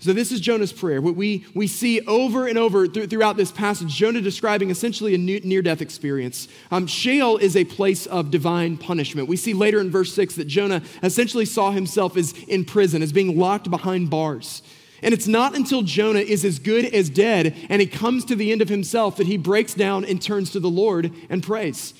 [0.00, 1.00] So, this is Jonah's prayer.
[1.00, 5.18] What we, we see over and over th- throughout this passage, Jonah describing essentially a
[5.18, 6.48] near death experience.
[6.70, 9.28] Um, Sheol is a place of divine punishment.
[9.28, 13.12] We see later in verse 6 that Jonah essentially saw himself as in prison, as
[13.12, 14.62] being locked behind bars.
[15.00, 18.50] And it's not until Jonah is as good as dead and he comes to the
[18.52, 21.94] end of himself that he breaks down and turns to the Lord and prays.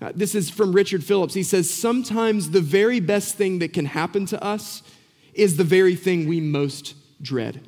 [0.00, 1.34] Uh, this is from Richard Phillips.
[1.34, 4.82] He says, Sometimes the very best thing that can happen to us
[5.34, 7.66] is the very thing we most dread.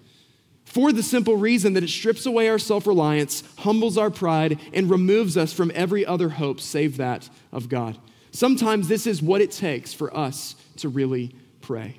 [0.65, 4.91] For the simple reason that it strips away our self reliance, humbles our pride, and
[4.91, 7.97] removes us from every other hope save that of God.
[8.33, 11.97] Sometimes this is what it takes for us to really pray.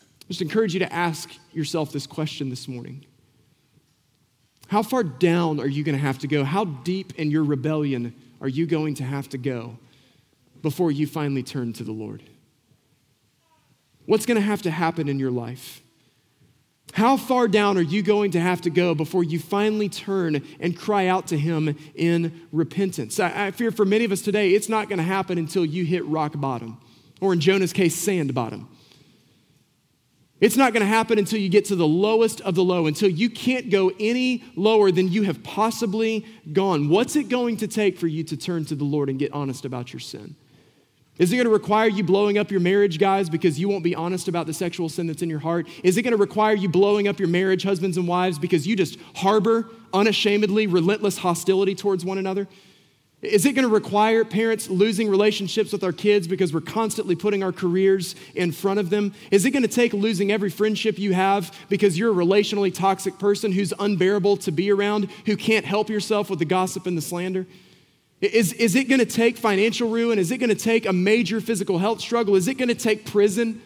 [0.00, 3.04] I just encourage you to ask yourself this question this morning
[4.68, 6.44] How far down are you going to have to go?
[6.44, 9.78] How deep in your rebellion are you going to have to go
[10.60, 12.22] before you finally turn to the Lord?
[14.06, 15.81] What's going to have to happen in your life?
[16.92, 20.78] How far down are you going to have to go before you finally turn and
[20.78, 23.18] cry out to Him in repentance?
[23.18, 25.86] I, I fear for many of us today, it's not going to happen until you
[25.86, 26.78] hit rock bottom,
[27.20, 28.68] or in Jonah's case, sand bottom.
[30.38, 33.08] It's not going to happen until you get to the lowest of the low, until
[33.08, 36.90] you can't go any lower than you have possibly gone.
[36.90, 39.64] What's it going to take for you to turn to the Lord and get honest
[39.64, 40.34] about your sin?
[41.18, 43.94] Is it going to require you blowing up your marriage, guys, because you won't be
[43.94, 45.68] honest about the sexual sin that's in your heart?
[45.84, 48.76] Is it going to require you blowing up your marriage, husbands and wives, because you
[48.76, 52.48] just harbor unashamedly relentless hostility towards one another?
[53.20, 57.44] Is it going to require parents losing relationships with our kids because we're constantly putting
[57.44, 59.14] our careers in front of them?
[59.30, 63.18] Is it going to take losing every friendship you have because you're a relationally toxic
[63.20, 67.02] person who's unbearable to be around, who can't help yourself with the gossip and the
[67.02, 67.46] slander?
[68.22, 70.18] Is, is it going to take financial ruin?
[70.18, 72.36] Is it going to take a major physical health struggle?
[72.36, 73.60] Is it going to take prison?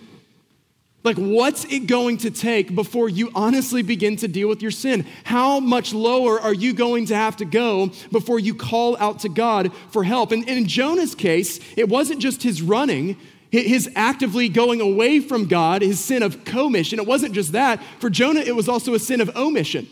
[1.05, 5.07] Like, what's it going to take before you honestly begin to deal with your sin?
[5.25, 9.29] How much lower are you going to have to go before you call out to
[9.29, 10.33] God for help?
[10.33, 13.19] And, and in Jonah's case, it wasn't just his running,
[13.51, 16.99] his actively going away from God, his sin of commission.
[16.99, 17.81] It wasn't just that.
[18.01, 19.87] For Jonah, it was also a sin of omission.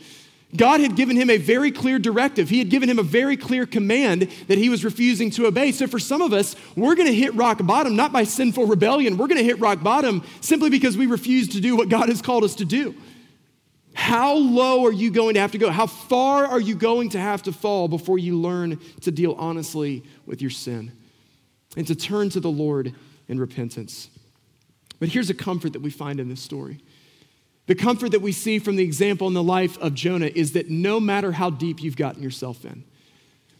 [0.57, 2.49] God had given him a very clear directive.
[2.49, 5.73] He had given him a very clear command that he was refusing to obey.
[5.73, 9.17] So, for some of us, we're going to hit rock bottom not by sinful rebellion.
[9.17, 12.23] We're going to hit rock bottom simply because we refuse to do what God has
[12.23, 12.95] called us to do.
[13.95, 15.71] How low are you going to have to go?
[15.71, 20.03] How far are you going to have to fall before you learn to deal honestly
[20.27, 20.93] with your sin
[21.77, 22.95] and to turn to the Lord
[23.29, 24.09] in repentance?
[24.99, 26.81] But here's a comfort that we find in this story
[27.67, 30.69] the comfort that we see from the example in the life of Jonah is that
[30.69, 32.85] no matter how deep you've gotten yourself in,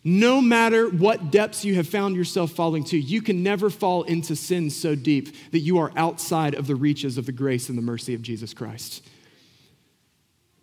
[0.07, 4.37] no matter what depths you have found yourself falling to, you can never fall into
[4.37, 7.83] sin so deep that you are outside of the reaches of the grace and the
[7.83, 9.03] mercy of Jesus Christ.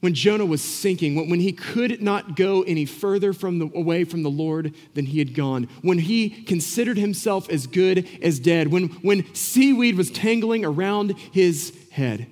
[0.02, 4.22] When Jonah was sinking, when he could not go any further from the, away from
[4.22, 8.90] the Lord than he had gone, when he considered himself as good as dead, when,
[9.02, 12.28] when seaweed was tangling around his head,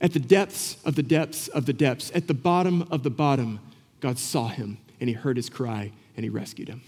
[0.00, 3.60] at the depths of the depths of the depths, at the bottom of the bottom,
[4.00, 6.82] God saw him and he heard his cry and he rescued him.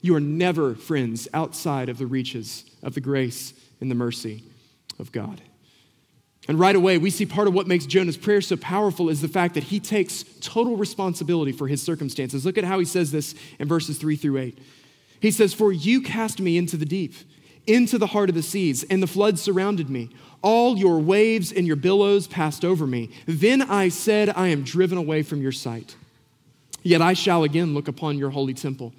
[0.00, 4.44] You are never, friends, outside of the reaches of the grace and the mercy
[4.98, 5.40] of God.
[6.46, 9.28] And right away, we see part of what makes Jonah's prayer so powerful is the
[9.28, 12.46] fact that he takes total responsibility for his circumstances.
[12.46, 14.58] Look at how he says this in verses three through eight.
[15.20, 17.14] He says, For you cast me into the deep,
[17.66, 20.10] into the heart of the seas, and the floods surrounded me.
[20.42, 23.10] All your waves and your billows passed over me.
[23.26, 25.96] Then I said, I am driven away from your sight.
[26.82, 28.92] Yet I shall again look upon your holy temple.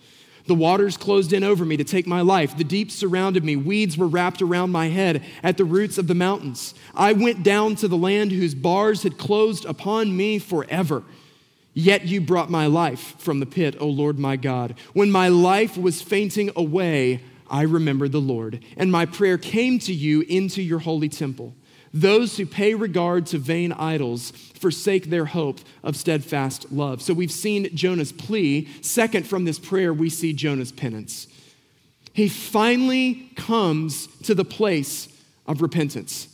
[0.47, 2.57] The waters closed in over me to take my life.
[2.57, 3.55] The deep surrounded me.
[3.55, 6.73] Weeds were wrapped around my head at the roots of the mountains.
[6.95, 11.03] I went down to the land whose bars had closed upon me forever.
[11.75, 14.75] Yet you brought my life from the pit, O Lord my God.
[14.93, 19.93] When my life was fainting away, I remembered the Lord, and my prayer came to
[19.93, 21.55] you into your holy temple.
[21.93, 27.01] Those who pay regard to vain idols forsake their hope of steadfast love.
[27.01, 28.67] So we've seen Jonah's plea.
[28.81, 31.27] Second, from this prayer, we see Jonah's penance.
[32.13, 35.07] He finally comes to the place
[35.47, 36.27] of repentance.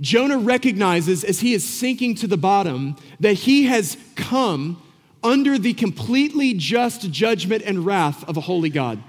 [0.00, 4.80] Jonah recognizes as he is sinking to the bottom that he has come
[5.24, 9.02] under the completely just judgment and wrath of a holy God.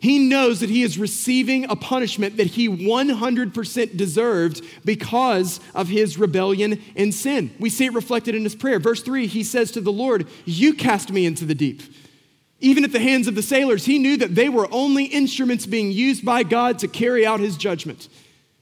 [0.00, 6.16] He knows that he is receiving a punishment that he 100% deserved because of his
[6.16, 7.50] rebellion and sin.
[7.58, 8.78] We see it reflected in his prayer.
[8.78, 11.82] Verse 3, he says to the Lord, You cast me into the deep.
[12.60, 15.90] Even at the hands of the sailors, he knew that they were only instruments being
[15.90, 18.08] used by God to carry out his judgment.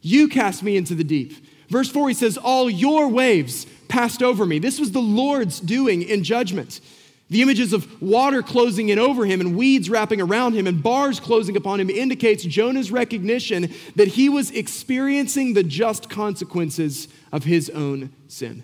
[0.00, 1.34] You cast me into the deep.
[1.68, 4.58] Verse 4, he says, All your waves passed over me.
[4.58, 6.80] This was the Lord's doing in judgment.
[7.28, 11.18] The images of water closing in over him and weeds wrapping around him and bars
[11.18, 17.68] closing upon him indicates Jonah's recognition that he was experiencing the just consequences of his
[17.70, 18.62] own sin.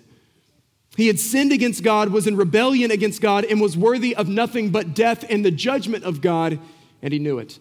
[0.95, 4.69] He had sinned against God, was in rebellion against God, and was worthy of nothing
[4.69, 6.59] but death and the judgment of God,
[7.01, 7.59] and he knew it.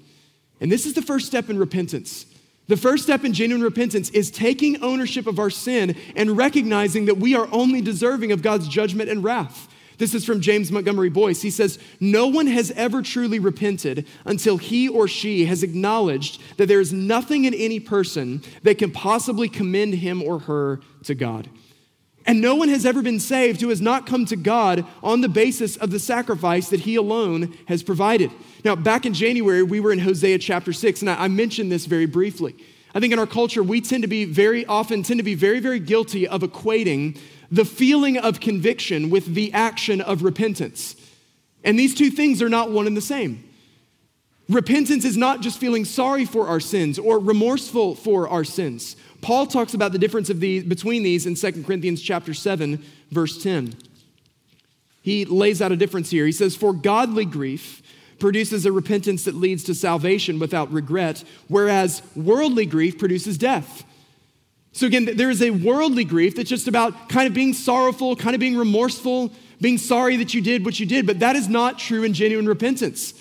[0.60, 2.26] And this is the first step in repentance.
[2.68, 7.16] The first step in genuine repentance is taking ownership of our sin and recognizing that
[7.16, 9.66] we are only deserving of God's judgment and wrath.
[10.02, 11.42] This is from James Montgomery Boice.
[11.42, 16.66] He says, No one has ever truly repented until he or she has acknowledged that
[16.66, 21.48] there is nothing in any person that can possibly commend him or her to God.
[22.26, 25.28] And no one has ever been saved who has not come to God on the
[25.28, 28.32] basis of the sacrifice that he alone has provided.
[28.64, 32.06] Now, back in January, we were in Hosea chapter 6, and I mentioned this very
[32.06, 32.56] briefly.
[32.92, 35.60] I think in our culture, we tend to be very often tend to be very,
[35.60, 37.18] very guilty of equating
[37.52, 40.96] the feeling of conviction with the action of repentance.
[41.62, 43.44] And these two things are not one and the same.
[44.48, 48.96] Repentance is not just feeling sorry for our sins or remorseful for our sins.
[49.20, 53.40] Paul talks about the difference of the, between these in 2 Corinthians chapter 7, verse
[53.40, 53.74] 10.
[55.02, 56.26] He lays out a difference here.
[56.26, 57.82] He says, For godly grief
[58.18, 63.84] produces a repentance that leads to salvation without regret, whereas worldly grief produces death.
[64.72, 68.34] So again, there is a worldly grief that's just about kind of being sorrowful, kind
[68.34, 71.78] of being remorseful, being sorry that you did what you did, but that is not
[71.78, 73.14] true and genuine repentance.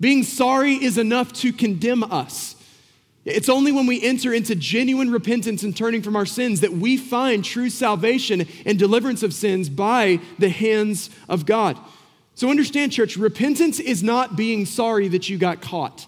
[0.00, 2.56] Being sorry is enough to condemn us.
[3.26, 6.96] It's only when we enter into genuine repentance and turning from our sins that we
[6.96, 11.78] find true salvation and deliverance of sins by the hands of God.
[12.34, 16.06] So understand, church, repentance is not being sorry that you got caught.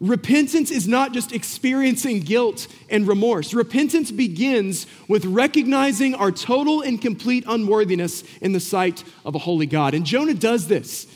[0.00, 3.52] Repentance is not just experiencing guilt and remorse.
[3.52, 9.66] Repentance begins with recognizing our total and complete unworthiness in the sight of a holy
[9.66, 9.94] God.
[9.94, 11.08] And Jonah does this.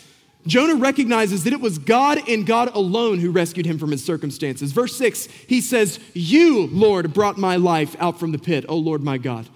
[0.48, 4.72] Jonah recognizes that it was God and God alone who rescued him from his circumstances.
[4.72, 9.04] Verse 6, he says, You, Lord, brought my life out from the pit, O Lord
[9.04, 9.48] my God.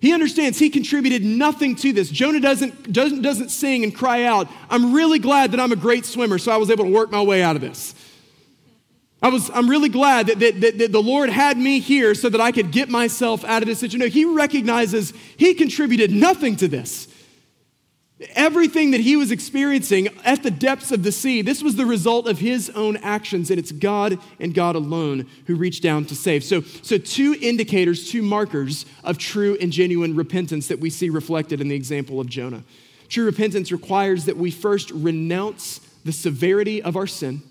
[0.00, 2.08] He understands he contributed nothing to this.
[2.08, 6.06] Jonah doesn't, doesn't, doesn't sing and cry out, I'm really glad that I'm a great
[6.06, 7.94] swimmer, so I was able to work my way out of this.
[9.22, 12.30] I was, I'm really glad that, that, that, that the Lord had me here so
[12.30, 14.00] that I could get myself out of this situation.
[14.00, 17.06] No, he recognizes he contributed nothing to this.
[18.34, 22.28] Everything that he was experiencing at the depths of the sea, this was the result
[22.28, 26.44] of his own actions, and it's God and God alone who reached down to save.
[26.44, 31.62] So, so two indicators, two markers of true and genuine repentance that we see reflected
[31.62, 32.62] in the example of Jonah.
[33.08, 37.42] True repentance requires that we first renounce the severity of our sin,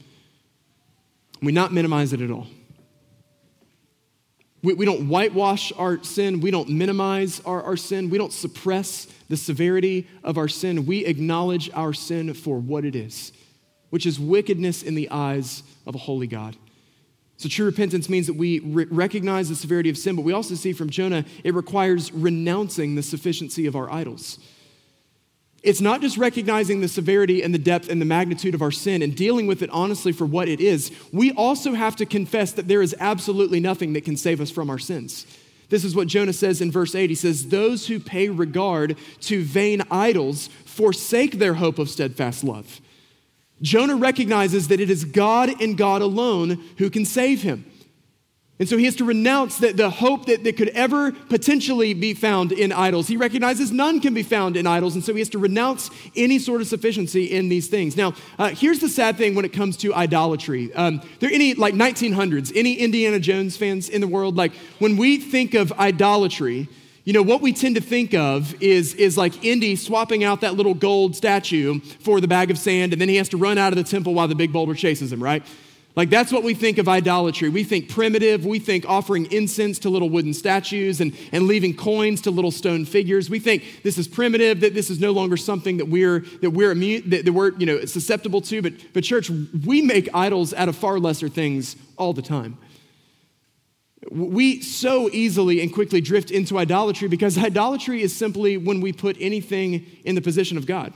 [1.41, 2.47] we not minimize it at all.
[4.61, 6.41] We, we don't whitewash our sin.
[6.41, 8.09] We don't minimize our, our sin.
[8.09, 10.85] We don't suppress the severity of our sin.
[10.85, 13.31] We acknowledge our sin for what it is,
[13.89, 16.57] which is wickedness in the eyes of a holy God.
[17.37, 20.55] So, true repentance means that we re- recognize the severity of sin, but we also
[20.55, 24.39] see from Jonah it requires renouncing the sufficiency of our idols.
[25.61, 29.01] It's not just recognizing the severity and the depth and the magnitude of our sin
[29.01, 30.91] and dealing with it honestly for what it is.
[31.11, 34.69] We also have to confess that there is absolutely nothing that can save us from
[34.69, 35.25] our sins.
[35.69, 37.09] This is what Jonah says in verse 8.
[37.09, 42.81] He says, Those who pay regard to vain idols forsake their hope of steadfast love.
[43.61, 47.65] Jonah recognizes that it is God and God alone who can save him.
[48.59, 52.13] And so he has to renounce the, the hope that, that could ever potentially be
[52.13, 53.07] found in idols.
[53.07, 56.39] He recognizes none can be found in idols, and so he has to renounce any
[56.39, 57.95] sort of sufficiency in these things.
[57.95, 60.73] Now, uh, here's the sad thing when it comes to idolatry.
[60.73, 64.35] Um, there are any, like 1900s, any Indiana Jones fans in the world?
[64.35, 66.67] Like, when we think of idolatry,
[67.05, 70.55] you know, what we tend to think of is, is like Indy swapping out that
[70.55, 73.71] little gold statue for the bag of sand, and then he has to run out
[73.71, 75.43] of the temple while the big boulder chases him, right?
[75.95, 77.49] Like, that's what we think of idolatry.
[77.49, 78.45] We think primitive.
[78.45, 82.85] We think offering incense to little wooden statues and, and leaving coins to little stone
[82.85, 83.29] figures.
[83.29, 86.71] We think this is primitive, that this is no longer something that we're, that we're,
[86.71, 88.61] immune, that, that we're you know, susceptible to.
[88.61, 92.57] But, but, church, we make idols out of far lesser things all the time.
[94.09, 99.17] We so easily and quickly drift into idolatry because idolatry is simply when we put
[99.19, 100.93] anything in the position of God.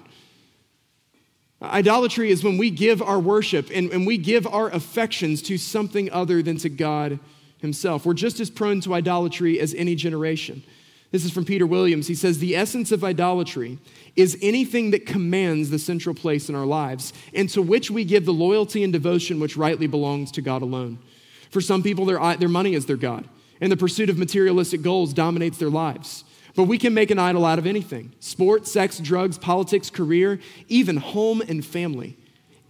[1.64, 6.12] Idolatry is when we give our worship and, and we give our affections to something
[6.12, 7.20] other than to God
[7.60, 8.06] Himself.
[8.06, 10.64] We're just as prone to idolatry as any generation.
[11.12, 12.08] This is from Peter Williams.
[12.08, 13.78] He says, The essence of idolatry
[14.16, 18.26] is anything that commands the central place in our lives and to which we give
[18.26, 21.00] the loyalty and devotion which rightly belongs to God alone.
[21.50, 23.30] For some people, their, their money is their God,
[23.62, 26.26] and the pursuit of materialistic goals dominates their lives.
[26.56, 30.98] But we can make an idol out of anything sports, sex, drugs, politics, career, even
[30.98, 32.18] home and family.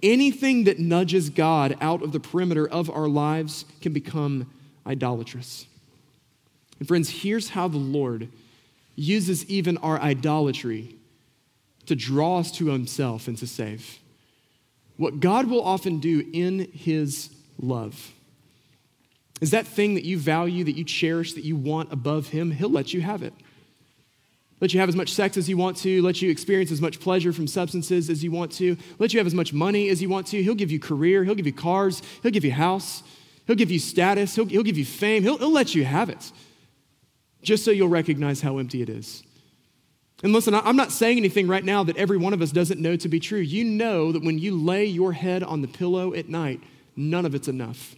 [0.02, 4.52] Anything that nudges God out of the perimeter of our lives can become
[4.86, 5.66] idolatrous.
[6.80, 8.30] And friends, here's how the Lord
[8.96, 10.96] uses even our idolatry
[11.86, 14.00] to draw us to himself and to save.
[14.98, 18.14] What God will often do in his love
[19.42, 22.70] is that thing that you value, that you cherish, that you want above Him, He'll
[22.70, 23.34] let you have it.
[24.64, 27.01] Let you have as much sex as you want to, let you experience as much
[27.01, 30.07] pleasure from substances as you want to, let you have as much money as you
[30.07, 30.41] want to.
[30.41, 33.03] He'll give you career, He'll give you cars, He'll give you house,
[33.45, 36.32] He'll give you status, He'll, he'll give you fame, he'll, he'll let you have it
[37.41, 39.24] just so you'll recognize how empty it is.
[40.24, 42.95] And listen, I'm not saying anything right now that every one of us doesn't know
[42.95, 43.39] to be true.
[43.39, 46.61] You know that when you lay your head on the pillow at night,
[46.95, 47.97] none of it's enough.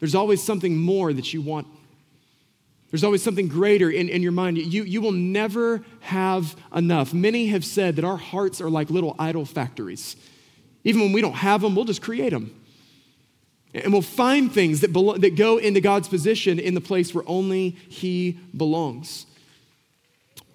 [0.00, 1.68] There's always something more that you want.
[2.90, 4.58] There's always something greater in, in your mind.
[4.58, 7.14] You, you will never have enough.
[7.14, 10.16] Many have said that our hearts are like little idol factories.
[10.82, 12.54] Even when we don't have them, we'll just create them.
[13.72, 17.22] And we'll find things that, belo- that go into God's position in the place where
[17.28, 19.26] only He belongs.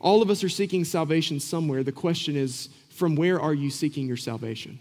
[0.01, 1.83] All of us are seeking salvation somewhere.
[1.83, 4.79] The question is from where are you seeking your salvation?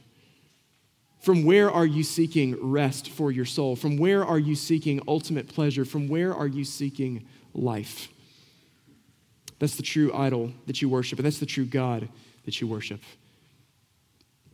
[1.20, 3.76] From where are you seeking rest for your soul?
[3.76, 5.84] From where are you seeking ultimate pleasure?
[5.84, 7.24] From where are you seeking
[7.54, 8.08] life?
[9.58, 12.08] That's the true idol that you worship, and that's the true God
[12.44, 13.00] that you worship.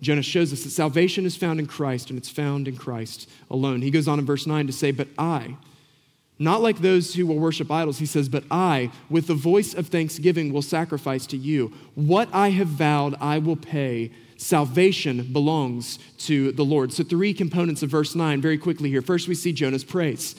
[0.01, 3.83] Jonah shows us that salvation is found in Christ, and it's found in Christ alone.
[3.83, 5.57] He goes on in verse 9 to say, But I,
[6.39, 9.89] not like those who will worship idols, he says, But I, with the voice of
[9.89, 11.73] thanksgiving, will sacrifice to you.
[11.95, 16.95] What I have vowed, I will pay salvation belongs to the Lord.
[16.95, 19.03] So, three components of verse 9 very quickly here.
[19.03, 20.35] First, we see Jonah's praise.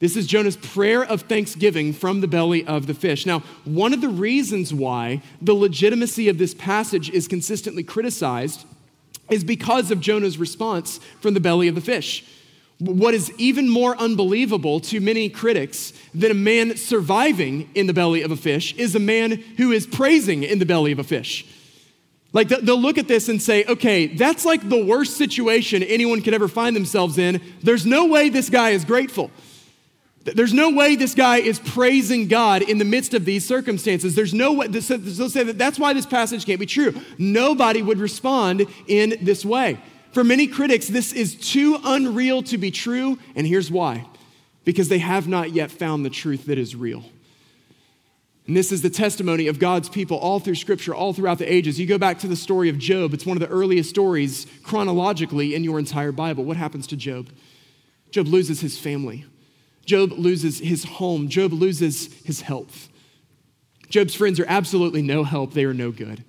[0.00, 3.26] This is Jonah's prayer of thanksgiving from the belly of the fish.
[3.26, 8.64] Now, one of the reasons why the legitimacy of this passage is consistently criticized
[9.30, 12.24] is because of Jonah's response from the belly of the fish.
[12.78, 18.22] What is even more unbelievable to many critics than a man surviving in the belly
[18.22, 21.46] of a fish is a man who is praising in the belly of a fish.
[22.32, 26.32] Like they'll look at this and say, okay, that's like the worst situation anyone could
[26.32, 27.42] ever find themselves in.
[27.62, 29.30] There's no way this guy is grateful.
[30.24, 34.14] There's no way this guy is praising God in the midst of these circumstances.
[34.14, 36.94] There's no way, they'll say that that's why this passage can't be true.
[37.16, 39.80] Nobody would respond in this way.
[40.12, 44.06] For many critics, this is too unreal to be true, and here's why
[44.64, 47.02] because they have not yet found the truth that is real.
[48.46, 51.80] And this is the testimony of God's people all through Scripture, all throughout the ages.
[51.80, 55.54] You go back to the story of Job, it's one of the earliest stories chronologically
[55.54, 56.44] in your entire Bible.
[56.44, 57.30] What happens to Job?
[58.10, 59.24] Job loses his family,
[59.90, 62.88] Job loses his home, Job loses his health.
[63.88, 66.22] Job's friends are absolutely no help, they are no good.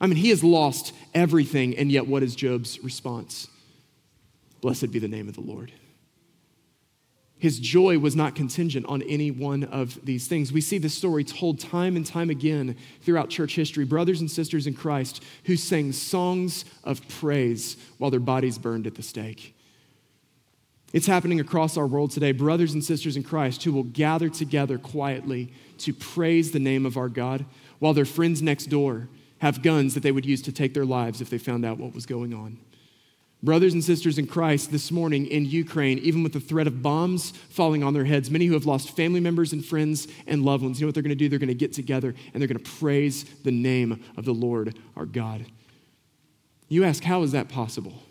[0.00, 3.46] I mean, he has lost everything, and yet what is Job's response?
[4.60, 5.70] Blessed be the name of the Lord.
[7.38, 10.52] His joy was not contingent on any one of these things.
[10.52, 13.84] We see this story told time and time again throughout church history.
[13.84, 18.96] Brothers and sisters in Christ who sang songs of praise while their bodies burned at
[18.96, 19.54] the stake.
[20.92, 22.32] It's happening across our world today.
[22.32, 26.96] Brothers and sisters in Christ who will gather together quietly to praise the name of
[26.96, 27.44] our God
[27.78, 29.08] while their friends next door
[29.38, 31.94] have guns that they would use to take their lives if they found out what
[31.94, 32.58] was going on.
[33.40, 37.30] Brothers and sisters in Christ, this morning in Ukraine, even with the threat of bombs
[37.30, 40.80] falling on their heads, many who have lost family members and friends and loved ones,
[40.80, 41.28] you know what they're going to do?
[41.28, 44.76] They're going to get together and they're going to praise the name of the Lord
[44.96, 45.46] our God.
[46.68, 48.02] You ask, how is that possible?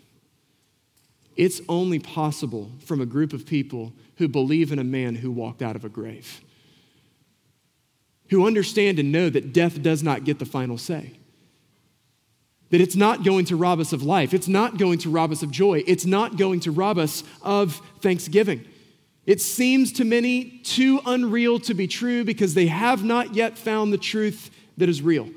[1.38, 5.62] It's only possible from a group of people who believe in a man who walked
[5.62, 6.42] out of a grave,
[8.28, 11.18] who understand and know that death does not get the final say
[12.70, 14.34] that it's not going to rob us of life.
[14.34, 15.82] It's not going to rob us of joy.
[15.86, 18.64] It's not going to rob us of thanksgiving.
[19.24, 23.92] It seems to many too unreal to be true because they have not yet found
[23.92, 25.28] the truth that is real.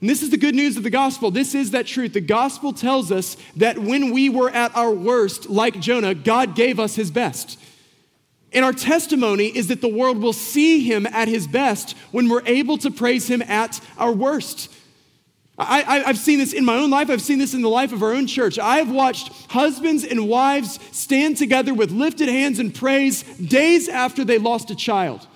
[0.00, 1.30] And this is the good news of the gospel.
[1.30, 2.12] This is that truth.
[2.12, 6.78] The gospel tells us that when we were at our worst, like Jonah, God gave
[6.78, 7.58] us his best.
[8.52, 12.46] And our testimony is that the world will see him at his best when we're
[12.46, 14.70] able to praise him at our worst.
[15.58, 17.08] I, have seen this in my own life.
[17.08, 18.58] I've seen this in the life of our own church.
[18.58, 24.22] I have watched husbands and wives stand together with lifted hands and praise days after
[24.22, 25.26] they lost a child.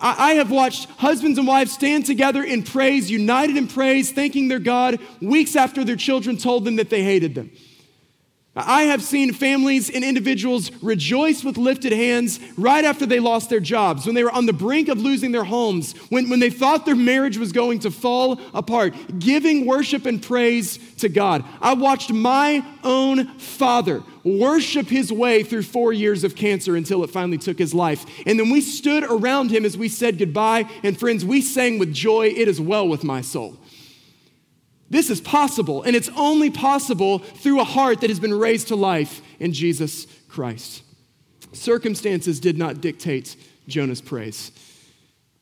[0.00, 4.58] I, have watched husbands and wives stand together in praise, united in praise, thanking their
[4.58, 7.50] God weeks after their children told them that they hated them.
[8.54, 13.60] I have seen families and individuals rejoice with lifted hands right after they lost their
[13.60, 16.84] jobs, when they were on the brink of losing their homes, when, when they thought
[16.84, 21.44] their marriage was going to fall apart, giving worship and praise to God.
[21.62, 27.10] I watched my own father worship his way through four years of cancer until it
[27.10, 28.04] finally took his life.
[28.26, 31.92] And then we stood around him as we said goodbye, and friends, we sang with
[31.92, 33.56] joy, It is well with my soul.
[34.92, 38.76] This is possible, and it's only possible through a heart that has been raised to
[38.76, 40.82] life in Jesus Christ.
[41.54, 43.34] Circumstances did not dictate
[43.66, 44.52] Jonah's praise.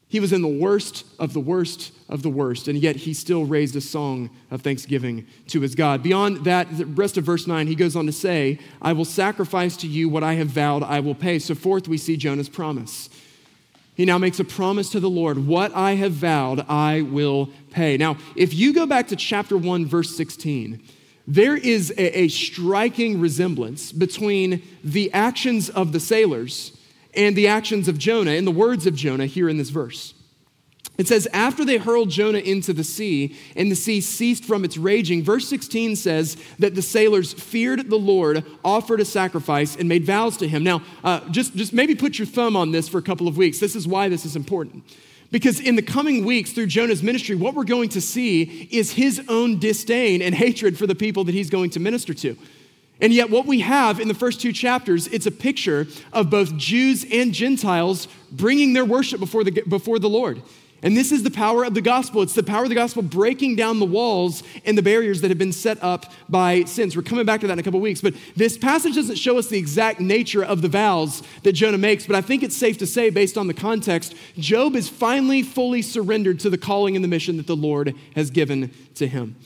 [0.06, 3.44] He was in the worst of the worst of the worst, and yet he still
[3.44, 6.00] raised a song of thanksgiving to his God.
[6.00, 9.76] Beyond that, the rest of verse 9, he goes on to say, I will sacrifice
[9.78, 11.40] to you what I have vowed I will pay.
[11.40, 13.10] So, fourth, we see Jonah's promise.
[14.00, 17.98] He now makes a promise to the Lord What I have vowed, I will pay.
[17.98, 20.82] Now, if you go back to chapter 1, verse 16,
[21.26, 26.74] there is a, a striking resemblance between the actions of the sailors
[27.12, 30.14] and the actions of Jonah and the words of Jonah here in this verse.
[31.00, 34.76] It says, After they hurled Jonah into the sea, and the sea ceased from its
[34.76, 40.04] raging, verse 16 says that the sailors feared the Lord, offered a sacrifice, and made
[40.04, 40.62] vows to him.
[40.62, 43.60] Now, uh, just, just maybe put your thumb on this for a couple of weeks.
[43.60, 44.84] This is why this is important.
[45.30, 49.22] Because in the coming weeks through Jonah's ministry, what we're going to see is his
[49.26, 52.36] own disdain and hatred for the people that he's going to minister to.
[53.00, 56.58] And yet, what we have in the first two chapters, it's a picture of both
[56.58, 60.42] Jews and Gentiles bringing their worship before the, before the Lord.
[60.82, 62.22] And this is the power of the gospel.
[62.22, 65.38] It's the power of the gospel breaking down the walls and the barriers that have
[65.38, 66.96] been set up by sins.
[66.96, 68.00] We're coming back to that in a couple weeks.
[68.00, 72.06] But this passage doesn't show us the exact nature of the vows that Jonah makes.
[72.06, 75.82] But I think it's safe to say, based on the context, Job is finally fully
[75.82, 79.36] surrendered to the calling and the mission that the Lord has given to him.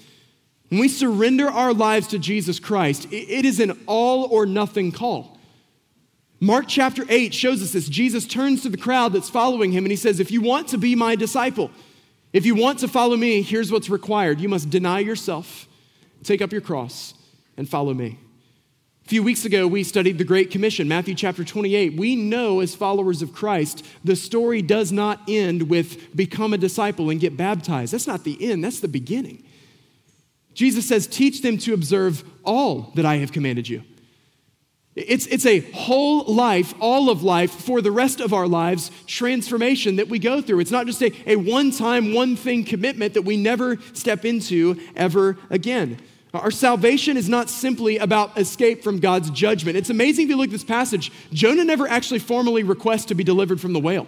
[0.68, 5.33] When we surrender our lives to Jesus Christ, it is an all or nothing call.
[6.40, 7.88] Mark chapter 8 shows us this.
[7.88, 10.78] Jesus turns to the crowd that's following him and he says, If you want to
[10.78, 11.70] be my disciple,
[12.32, 14.40] if you want to follow me, here's what's required.
[14.40, 15.68] You must deny yourself,
[16.22, 17.14] take up your cross,
[17.56, 18.18] and follow me.
[19.04, 21.94] A few weeks ago, we studied the Great Commission, Matthew chapter 28.
[21.94, 27.10] We know as followers of Christ, the story does not end with become a disciple
[27.10, 27.92] and get baptized.
[27.92, 29.44] That's not the end, that's the beginning.
[30.54, 33.82] Jesus says, Teach them to observe all that I have commanded you.
[34.96, 39.96] It's, it's a whole life, all of life, for the rest of our lives transformation
[39.96, 40.60] that we go through.
[40.60, 44.80] It's not just a, a one time, one thing commitment that we never step into
[44.94, 45.98] ever again.
[46.32, 49.76] Our salvation is not simply about escape from God's judgment.
[49.76, 53.22] It's amazing if you look at this passage, Jonah never actually formally requests to be
[53.24, 54.06] delivered from the whale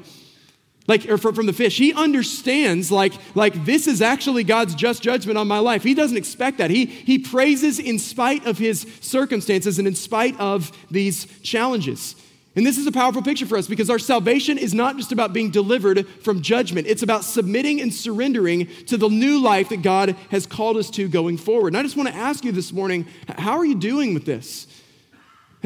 [0.89, 1.77] like or from the fish.
[1.79, 5.83] He understands like like this is actually god's just judgment on my life.
[5.83, 6.71] He doesn't expect that.
[6.71, 12.17] He he praises in spite of his circumstances and in spite of these challenges.
[12.55, 15.35] And this is a powerful picture for us because our salvation is not just about
[15.35, 16.87] being delivered from judgment.
[16.87, 21.07] It's about submitting and surrendering to the new life that god has called us to
[21.07, 21.69] going forward.
[21.69, 24.67] And i just want to ask you this morning how are you doing with this?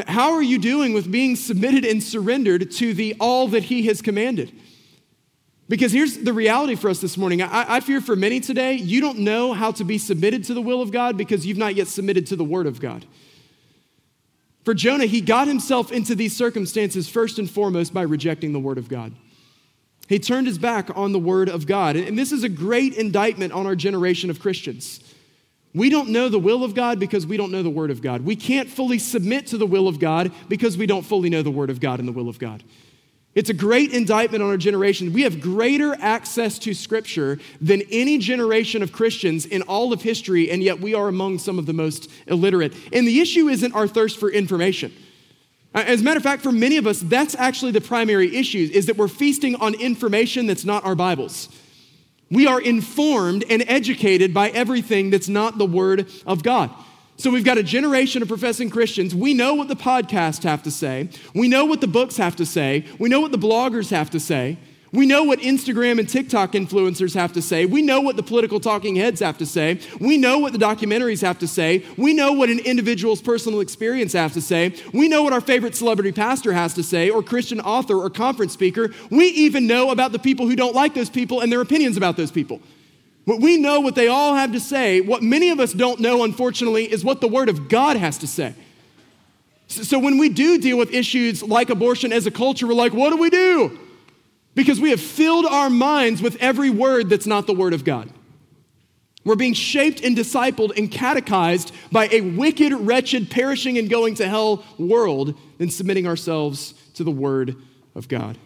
[0.06, 4.00] How are you doing with being submitted and surrendered to the all that he has
[4.00, 4.52] commanded
[5.70, 7.40] because here's the reality for us this morning.
[7.42, 10.60] I, I, fear for many today, you don't know how to be submitted to the
[10.60, 13.06] will of God because you've not yet submitted to the word of God.
[14.64, 18.78] For Jonah, he got himself into these circumstances first and foremost by rejecting the word
[18.78, 19.12] of God.
[20.08, 21.94] He turned his back on the word of God.
[21.94, 24.98] And, and this is a great indictment on our generation of Christians.
[25.72, 28.22] We don't know the will of God because we don't know the word of God.
[28.22, 31.50] We can't fully submit to the will of God because we don't fully know the
[31.52, 32.64] word of God and the will of God.
[33.33, 35.12] It's a great indictment on our generation.
[35.12, 40.51] We have greater access to Scripture than any generation of Christians in all of history,
[40.51, 42.74] and yet we are among some of the most illiterate.
[42.93, 44.93] And the issue isn't our thirst for information.
[45.72, 48.87] As a matter of fact, for many of us, that's actually the primary issue, is
[48.87, 51.49] that we're feasting on information that's not our Bibles.
[52.33, 56.70] We are informed and educated by everything that's not the Word of God.
[57.20, 59.14] So we've got a generation of professing Christians.
[59.14, 61.10] We know what the podcasts have to say.
[61.34, 62.86] We know what the books have to say.
[62.98, 64.56] We know what the bloggers have to say.
[64.90, 67.66] We know what Instagram and TikTok influencers have to say.
[67.66, 69.80] We know what the political talking heads have to say.
[70.00, 71.84] We know what the documentaries have to say.
[71.98, 74.74] We know what an individual's personal experience has to say.
[74.94, 78.54] We know what our favorite celebrity pastor has to say, or Christian author, or conference
[78.54, 78.94] speaker.
[79.10, 82.16] We even know about the people who don't like those people and their opinions about
[82.16, 82.62] those people.
[83.31, 85.01] But we know what they all have to say.
[85.01, 88.26] What many of us don't know, unfortunately, is what the Word of God has to
[88.26, 88.57] say.
[89.68, 93.11] So when we do deal with issues like abortion as a culture, we're like, what
[93.11, 93.78] do we do?
[94.57, 98.11] Because we have filled our minds with every word that's not the Word of God.
[99.24, 104.28] We're being shaped and discipled and catechized by a wicked, wretched, perishing, and going to
[104.28, 107.55] hell world than submitting ourselves to the Word
[107.95, 108.39] of God.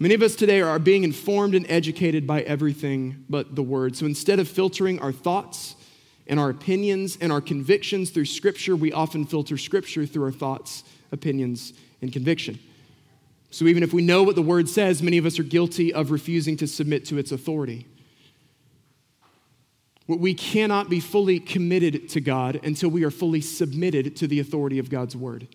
[0.00, 3.96] Many of us today are being informed and educated by everything but the Word.
[3.96, 5.74] So instead of filtering our thoughts
[6.28, 10.84] and our opinions and our convictions through Scripture, we often filter Scripture through our thoughts,
[11.10, 12.60] opinions, and conviction.
[13.50, 16.12] So even if we know what the Word says, many of us are guilty of
[16.12, 17.86] refusing to submit to its authority.
[20.06, 24.78] We cannot be fully committed to God until we are fully submitted to the authority
[24.78, 25.48] of God's Word.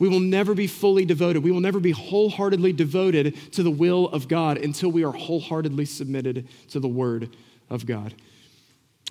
[0.00, 1.44] We will never be fully devoted.
[1.44, 5.84] We will never be wholeheartedly devoted to the will of God until we are wholeheartedly
[5.84, 7.36] submitted to the word
[7.68, 8.14] of God.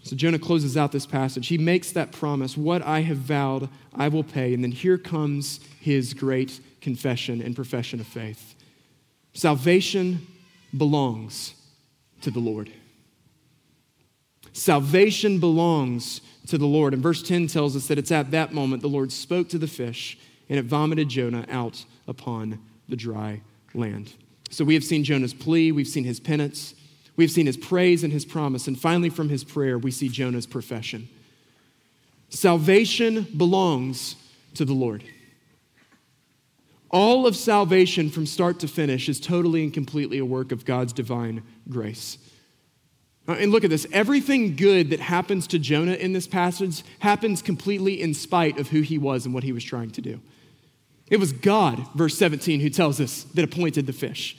[0.04, 1.48] So Jonah closes out this passage.
[1.48, 4.54] He makes that promise What I have vowed, I will pay.
[4.54, 8.56] And then here comes his great confession and profession of faith
[9.34, 10.26] Salvation
[10.76, 11.54] belongs
[12.22, 12.72] to the Lord.
[14.54, 16.96] Salvation belongs to the Lord.
[16.96, 19.68] And verse 10 tells us that it's at that moment the Lord spoke to the
[19.68, 20.18] fish
[20.50, 23.42] and it vomited Jonah out upon the dry
[23.74, 24.14] land.
[24.50, 26.74] So we have seen Jonah's plea, we've seen his penance,
[27.16, 30.48] we've seen his praise and his promise, and finally from his prayer, we see Jonah's
[30.48, 31.08] profession.
[32.30, 34.16] Salvation belongs
[34.56, 35.04] to the Lord.
[36.92, 40.94] All of salvation from start to finish is totally and completely a work of God's
[40.94, 42.18] divine grace.
[43.28, 47.44] Uh, and look at this everything good that happens to Jonah in this passage happens
[47.44, 50.20] completely in spite of who he was and what he was trying to do.
[51.10, 54.38] It was God, verse 17, who tells us that appointed the fish.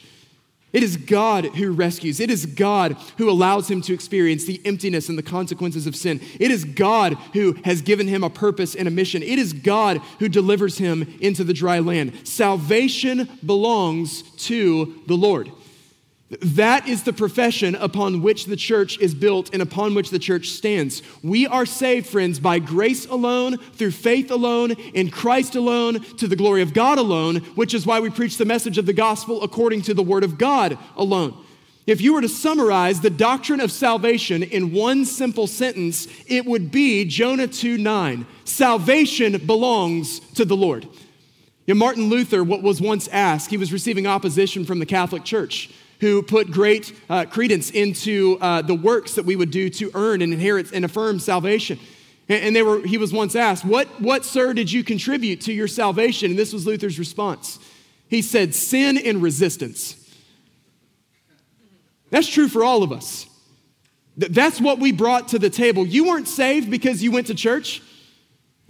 [0.73, 2.21] It is God who rescues.
[2.21, 6.21] It is God who allows him to experience the emptiness and the consequences of sin.
[6.39, 9.23] It is God who has given him a purpose and a mission.
[9.23, 12.27] It is God who delivers him into the dry land.
[12.27, 15.51] Salvation belongs to the Lord.
[16.31, 20.51] That is the profession upon which the church is built and upon which the church
[20.51, 21.03] stands.
[21.25, 26.37] We are saved, friends, by grace alone, through faith alone, in Christ alone, to the
[26.37, 29.83] glory of God alone, which is why we preach the message of the gospel according
[29.83, 31.37] to the word of God alone.
[31.89, 36.71] If you were to summarize the doctrine of salvation in one simple sentence, it would
[36.71, 38.25] be Jonah 2 9.
[38.45, 40.87] Salvation belongs to the Lord.
[41.67, 45.71] You Martin Luther, what was once asked, he was receiving opposition from the Catholic Church
[46.01, 50.23] who put great uh, credence into uh, the works that we would do to earn
[50.23, 51.79] and inherit and affirm salvation.
[52.29, 55.53] And, and they were, he was once asked, what, what, sir, did you contribute to
[55.53, 56.31] your salvation?
[56.31, 57.59] And this was Luther's response.
[58.09, 59.97] He said, Sin and resistance.
[62.11, 63.27] That's true for all of us.
[64.17, 65.87] That's what we brought to the table.
[65.87, 67.83] You weren't saved because you went to church.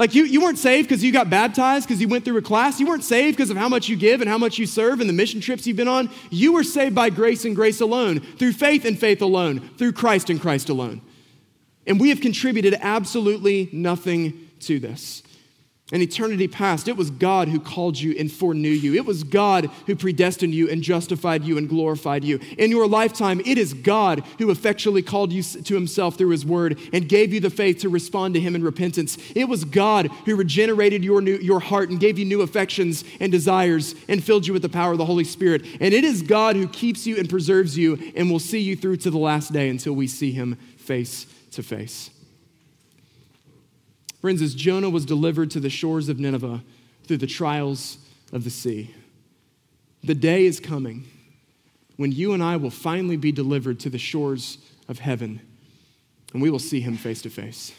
[0.01, 2.81] Like you, you weren't saved because you got baptized, because you went through a class.
[2.81, 5.07] You weren't saved because of how much you give and how much you serve and
[5.11, 6.09] the mission trips you've been on.
[6.31, 10.31] You were saved by grace and grace alone, through faith and faith alone, through Christ
[10.31, 11.03] and Christ alone.
[11.87, 15.23] And we have contributed absolutely nothing to this
[15.93, 18.95] in eternity past, it was God who called you and foreknew you.
[18.95, 22.39] It was God who predestined you and justified you and glorified you.
[22.59, 26.79] In your lifetime, it is God who effectually called you to himself through his word
[26.93, 29.19] and gave you the faith to respond to him in repentance.
[29.35, 33.33] It was God who regenerated your, new, your heart and gave you new affections and
[33.33, 35.65] desires and filled you with the power of the Holy Spirit.
[35.81, 38.99] And it is God who keeps you and preserves you and will see you through
[38.99, 42.11] to the last day until we see him face to face.
[44.21, 46.63] Friends, as Jonah was delivered to the shores of Nineveh
[47.05, 47.99] through the trials
[48.33, 48.95] of the sea,
[50.05, 51.07] the day is coming
[51.97, 54.59] when you and I will finally be delivered to the shores
[54.89, 55.41] of heaven
[56.33, 57.73] and we will see him face to face.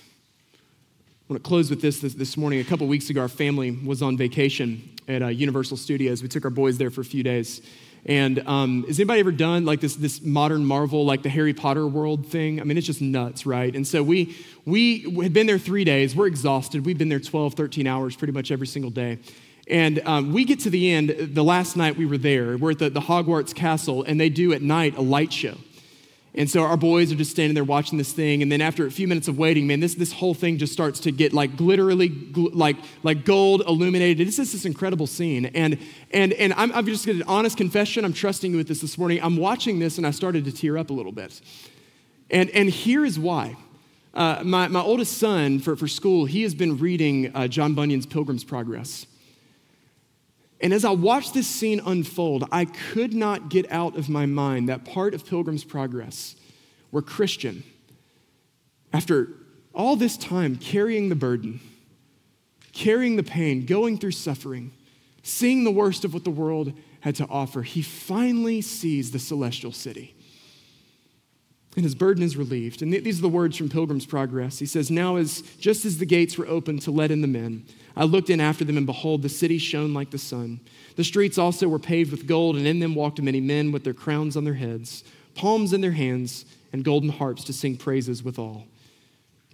[0.54, 2.60] I want to close with this, this this, morning.
[2.60, 6.22] A couple weeks ago, our family was on vacation at uh, Universal Studios.
[6.22, 7.62] We took our boys there for a few days.
[8.06, 11.88] And um, has anybody ever done like this, this modern Marvel, like the Harry Potter
[11.88, 12.60] world thing?
[12.60, 13.76] I mean, it's just nuts, right?
[13.76, 14.36] And so we,
[14.66, 16.16] we had been there three days.
[16.16, 16.86] We're exhausted.
[16.86, 19.20] We've been there 12, 13 hours pretty much every single day.
[19.68, 22.80] And um, we get to the end, the last night we were there, we're at
[22.80, 25.56] the, the Hogwarts Castle, and they do at night a light show.
[26.34, 28.92] And so our boys are just standing there watching this thing, and then after a
[28.92, 32.32] few minutes of waiting, man, this, this whole thing just starts to get like glitterly,
[32.32, 34.26] gl- like, like gold illuminated.
[34.26, 35.48] It's just this incredible scene.
[35.48, 35.78] And,
[36.12, 38.06] and, and I'm, I'm just an honest confession.
[38.06, 39.20] I'm trusting you with this this morning.
[39.22, 41.42] I'm watching this, and I started to tear up a little bit.
[42.30, 43.58] And, and here is why.
[44.14, 48.06] Uh, my, my oldest son, for, for school, he has been reading uh, John Bunyan's
[48.06, 49.06] Pilgrim's Progress.
[50.62, 54.70] And as I watched this scene unfold, I could not get out of my mind
[54.70, 56.36] that part of Pilgrim's Progress
[56.92, 57.64] where Christian,
[58.94, 59.30] after
[59.74, 61.62] all this time carrying the burden,
[62.74, 64.72] carrying the pain, going through suffering,
[65.24, 69.72] seeing the worst of what the world had to offer, he finally sees the celestial
[69.72, 70.16] city.
[71.82, 72.84] And his burden is relieved.
[72.84, 74.60] And these are the words from Pilgrim's Progress.
[74.60, 77.66] He says, Now, as just as the gates were opened to let in the men,
[77.96, 80.60] I looked in after them, and behold, the city shone like the sun.
[80.96, 83.96] The streets also were paved with gold, and in them walked many men with their
[83.96, 85.04] crowns on their heads,
[85.34, 88.68] palms in their hands, and golden harps to sing praises withal.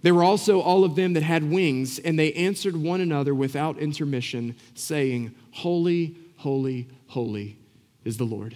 [0.02, 3.78] There were also all of them that had wings, and they answered one another without
[3.78, 7.56] intermission, saying, Holy, holy, holy
[8.04, 8.54] is the Lord.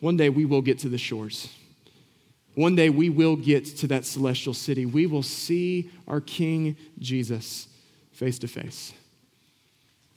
[0.00, 1.48] One day we will get to the shores.
[2.54, 4.86] One day we will get to that celestial city.
[4.86, 7.68] We will see our King Jesus
[8.12, 8.92] face to face.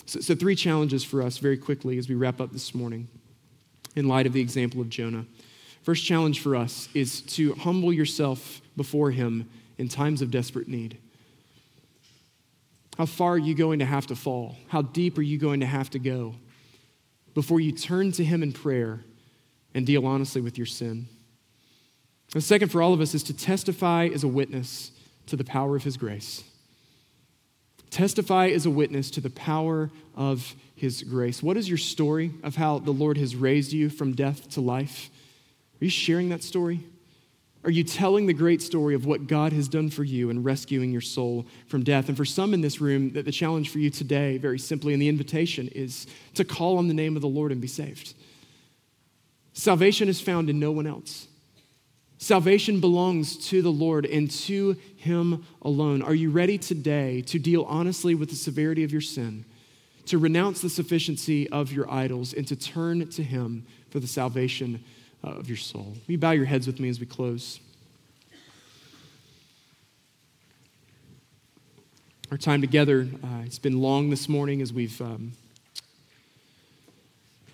[0.05, 3.09] So, so, three challenges for us very quickly as we wrap up this morning
[3.95, 5.25] in light of the example of Jonah.
[5.81, 10.97] First challenge for us is to humble yourself before Him in times of desperate need.
[12.97, 14.55] How far are you going to have to fall?
[14.69, 16.35] How deep are you going to have to go
[17.33, 19.01] before you turn to Him in prayer
[19.73, 21.07] and deal honestly with your sin?
[22.31, 24.91] The second for all of us is to testify as a witness
[25.27, 26.43] to the power of His grace.
[27.89, 31.41] Testify as a witness to the power of His grace.
[31.41, 35.09] What is your story of how the Lord has raised you from death to life?
[35.81, 36.81] Are you sharing that story?
[37.63, 40.91] Are you telling the great story of what God has done for you in rescuing
[40.91, 42.07] your soul from death?
[42.07, 45.01] And for some in this room, that the challenge for you today, very simply, and
[45.01, 48.13] the invitation is to call on the name of the Lord and be saved.
[49.53, 51.27] Salvation is found in no one else.
[52.19, 56.01] Salvation belongs to the Lord and to Him alone.
[56.01, 59.45] Are you ready today to deal honestly with the severity of your sin,
[60.07, 64.83] to renounce the sufficiency of your idols, and to turn to Him for the salvation
[65.23, 65.95] of your soul?
[66.07, 67.59] Will you bow your heads with me as we close?
[72.31, 75.33] Our time together, uh, it's been long this morning as we've um,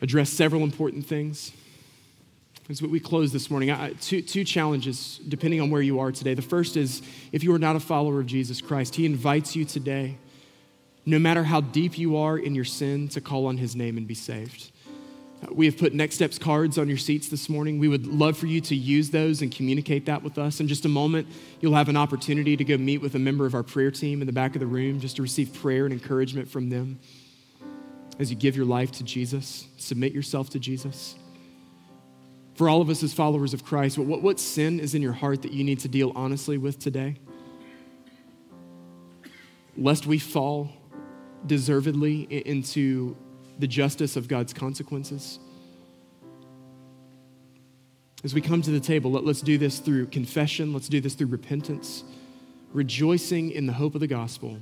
[0.01, 1.51] addressed several important things.
[2.69, 6.33] As we close this morning, I, two, two challenges depending on where you are today.
[6.33, 7.01] The first is
[7.33, 10.17] if you are not a follower of Jesus Christ, He invites you today,
[11.05, 14.07] no matter how deep you are in your sin, to call on His name and
[14.07, 14.71] be saved.
[15.43, 17.79] Uh, we have put Next Steps cards on your seats this morning.
[17.79, 20.61] We would love for you to use those and communicate that with us.
[20.61, 21.27] In just a moment,
[21.59, 24.25] you'll have an opportunity to go meet with a member of our prayer team in
[24.25, 26.97] the back of the room just to receive prayer and encouragement from them
[28.19, 31.15] as you give your life to Jesus, submit yourself to Jesus
[32.55, 35.41] for all of us as followers of Christ, what, what sin is in your heart
[35.41, 37.15] that you need to deal honestly with today?
[39.75, 40.69] Lest we fall
[41.45, 43.17] deservedly into
[43.59, 45.39] the justice of God's consequences.
[48.23, 51.13] As we come to the table, let, us do this through confession, let's do this
[51.13, 52.03] through repentance,
[52.71, 54.59] rejoicing in the hope of the gospel,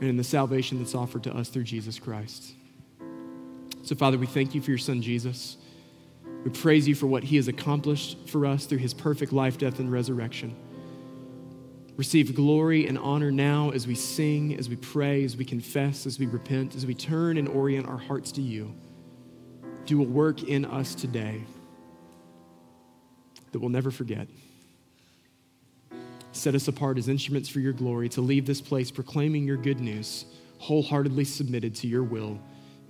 [0.00, 2.52] and in the salvation that's offered to us through Jesus Christ.
[3.84, 5.58] So, Father, we thank you for your son, Jesus.
[6.42, 9.78] We praise you for what he has accomplished for us through his perfect life, death,
[9.78, 10.56] and resurrection.
[11.96, 16.18] Receive glory and honor now as we sing, as we pray, as we confess, as
[16.18, 18.74] we repent, as we turn and orient our hearts to you.
[19.84, 21.44] Do a work in us today
[23.52, 24.28] that we'll never forget.
[26.32, 29.78] Set us apart as instruments for your glory to leave this place proclaiming your good
[29.78, 30.24] news,
[30.58, 32.40] wholeheartedly submitted to your will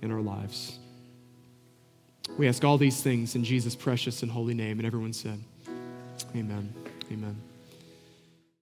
[0.01, 0.79] in our lives.
[2.37, 4.79] We ask all these things in Jesus' precious and holy name.
[4.79, 5.39] And everyone said,
[6.35, 6.73] Amen.
[7.11, 7.54] Amen.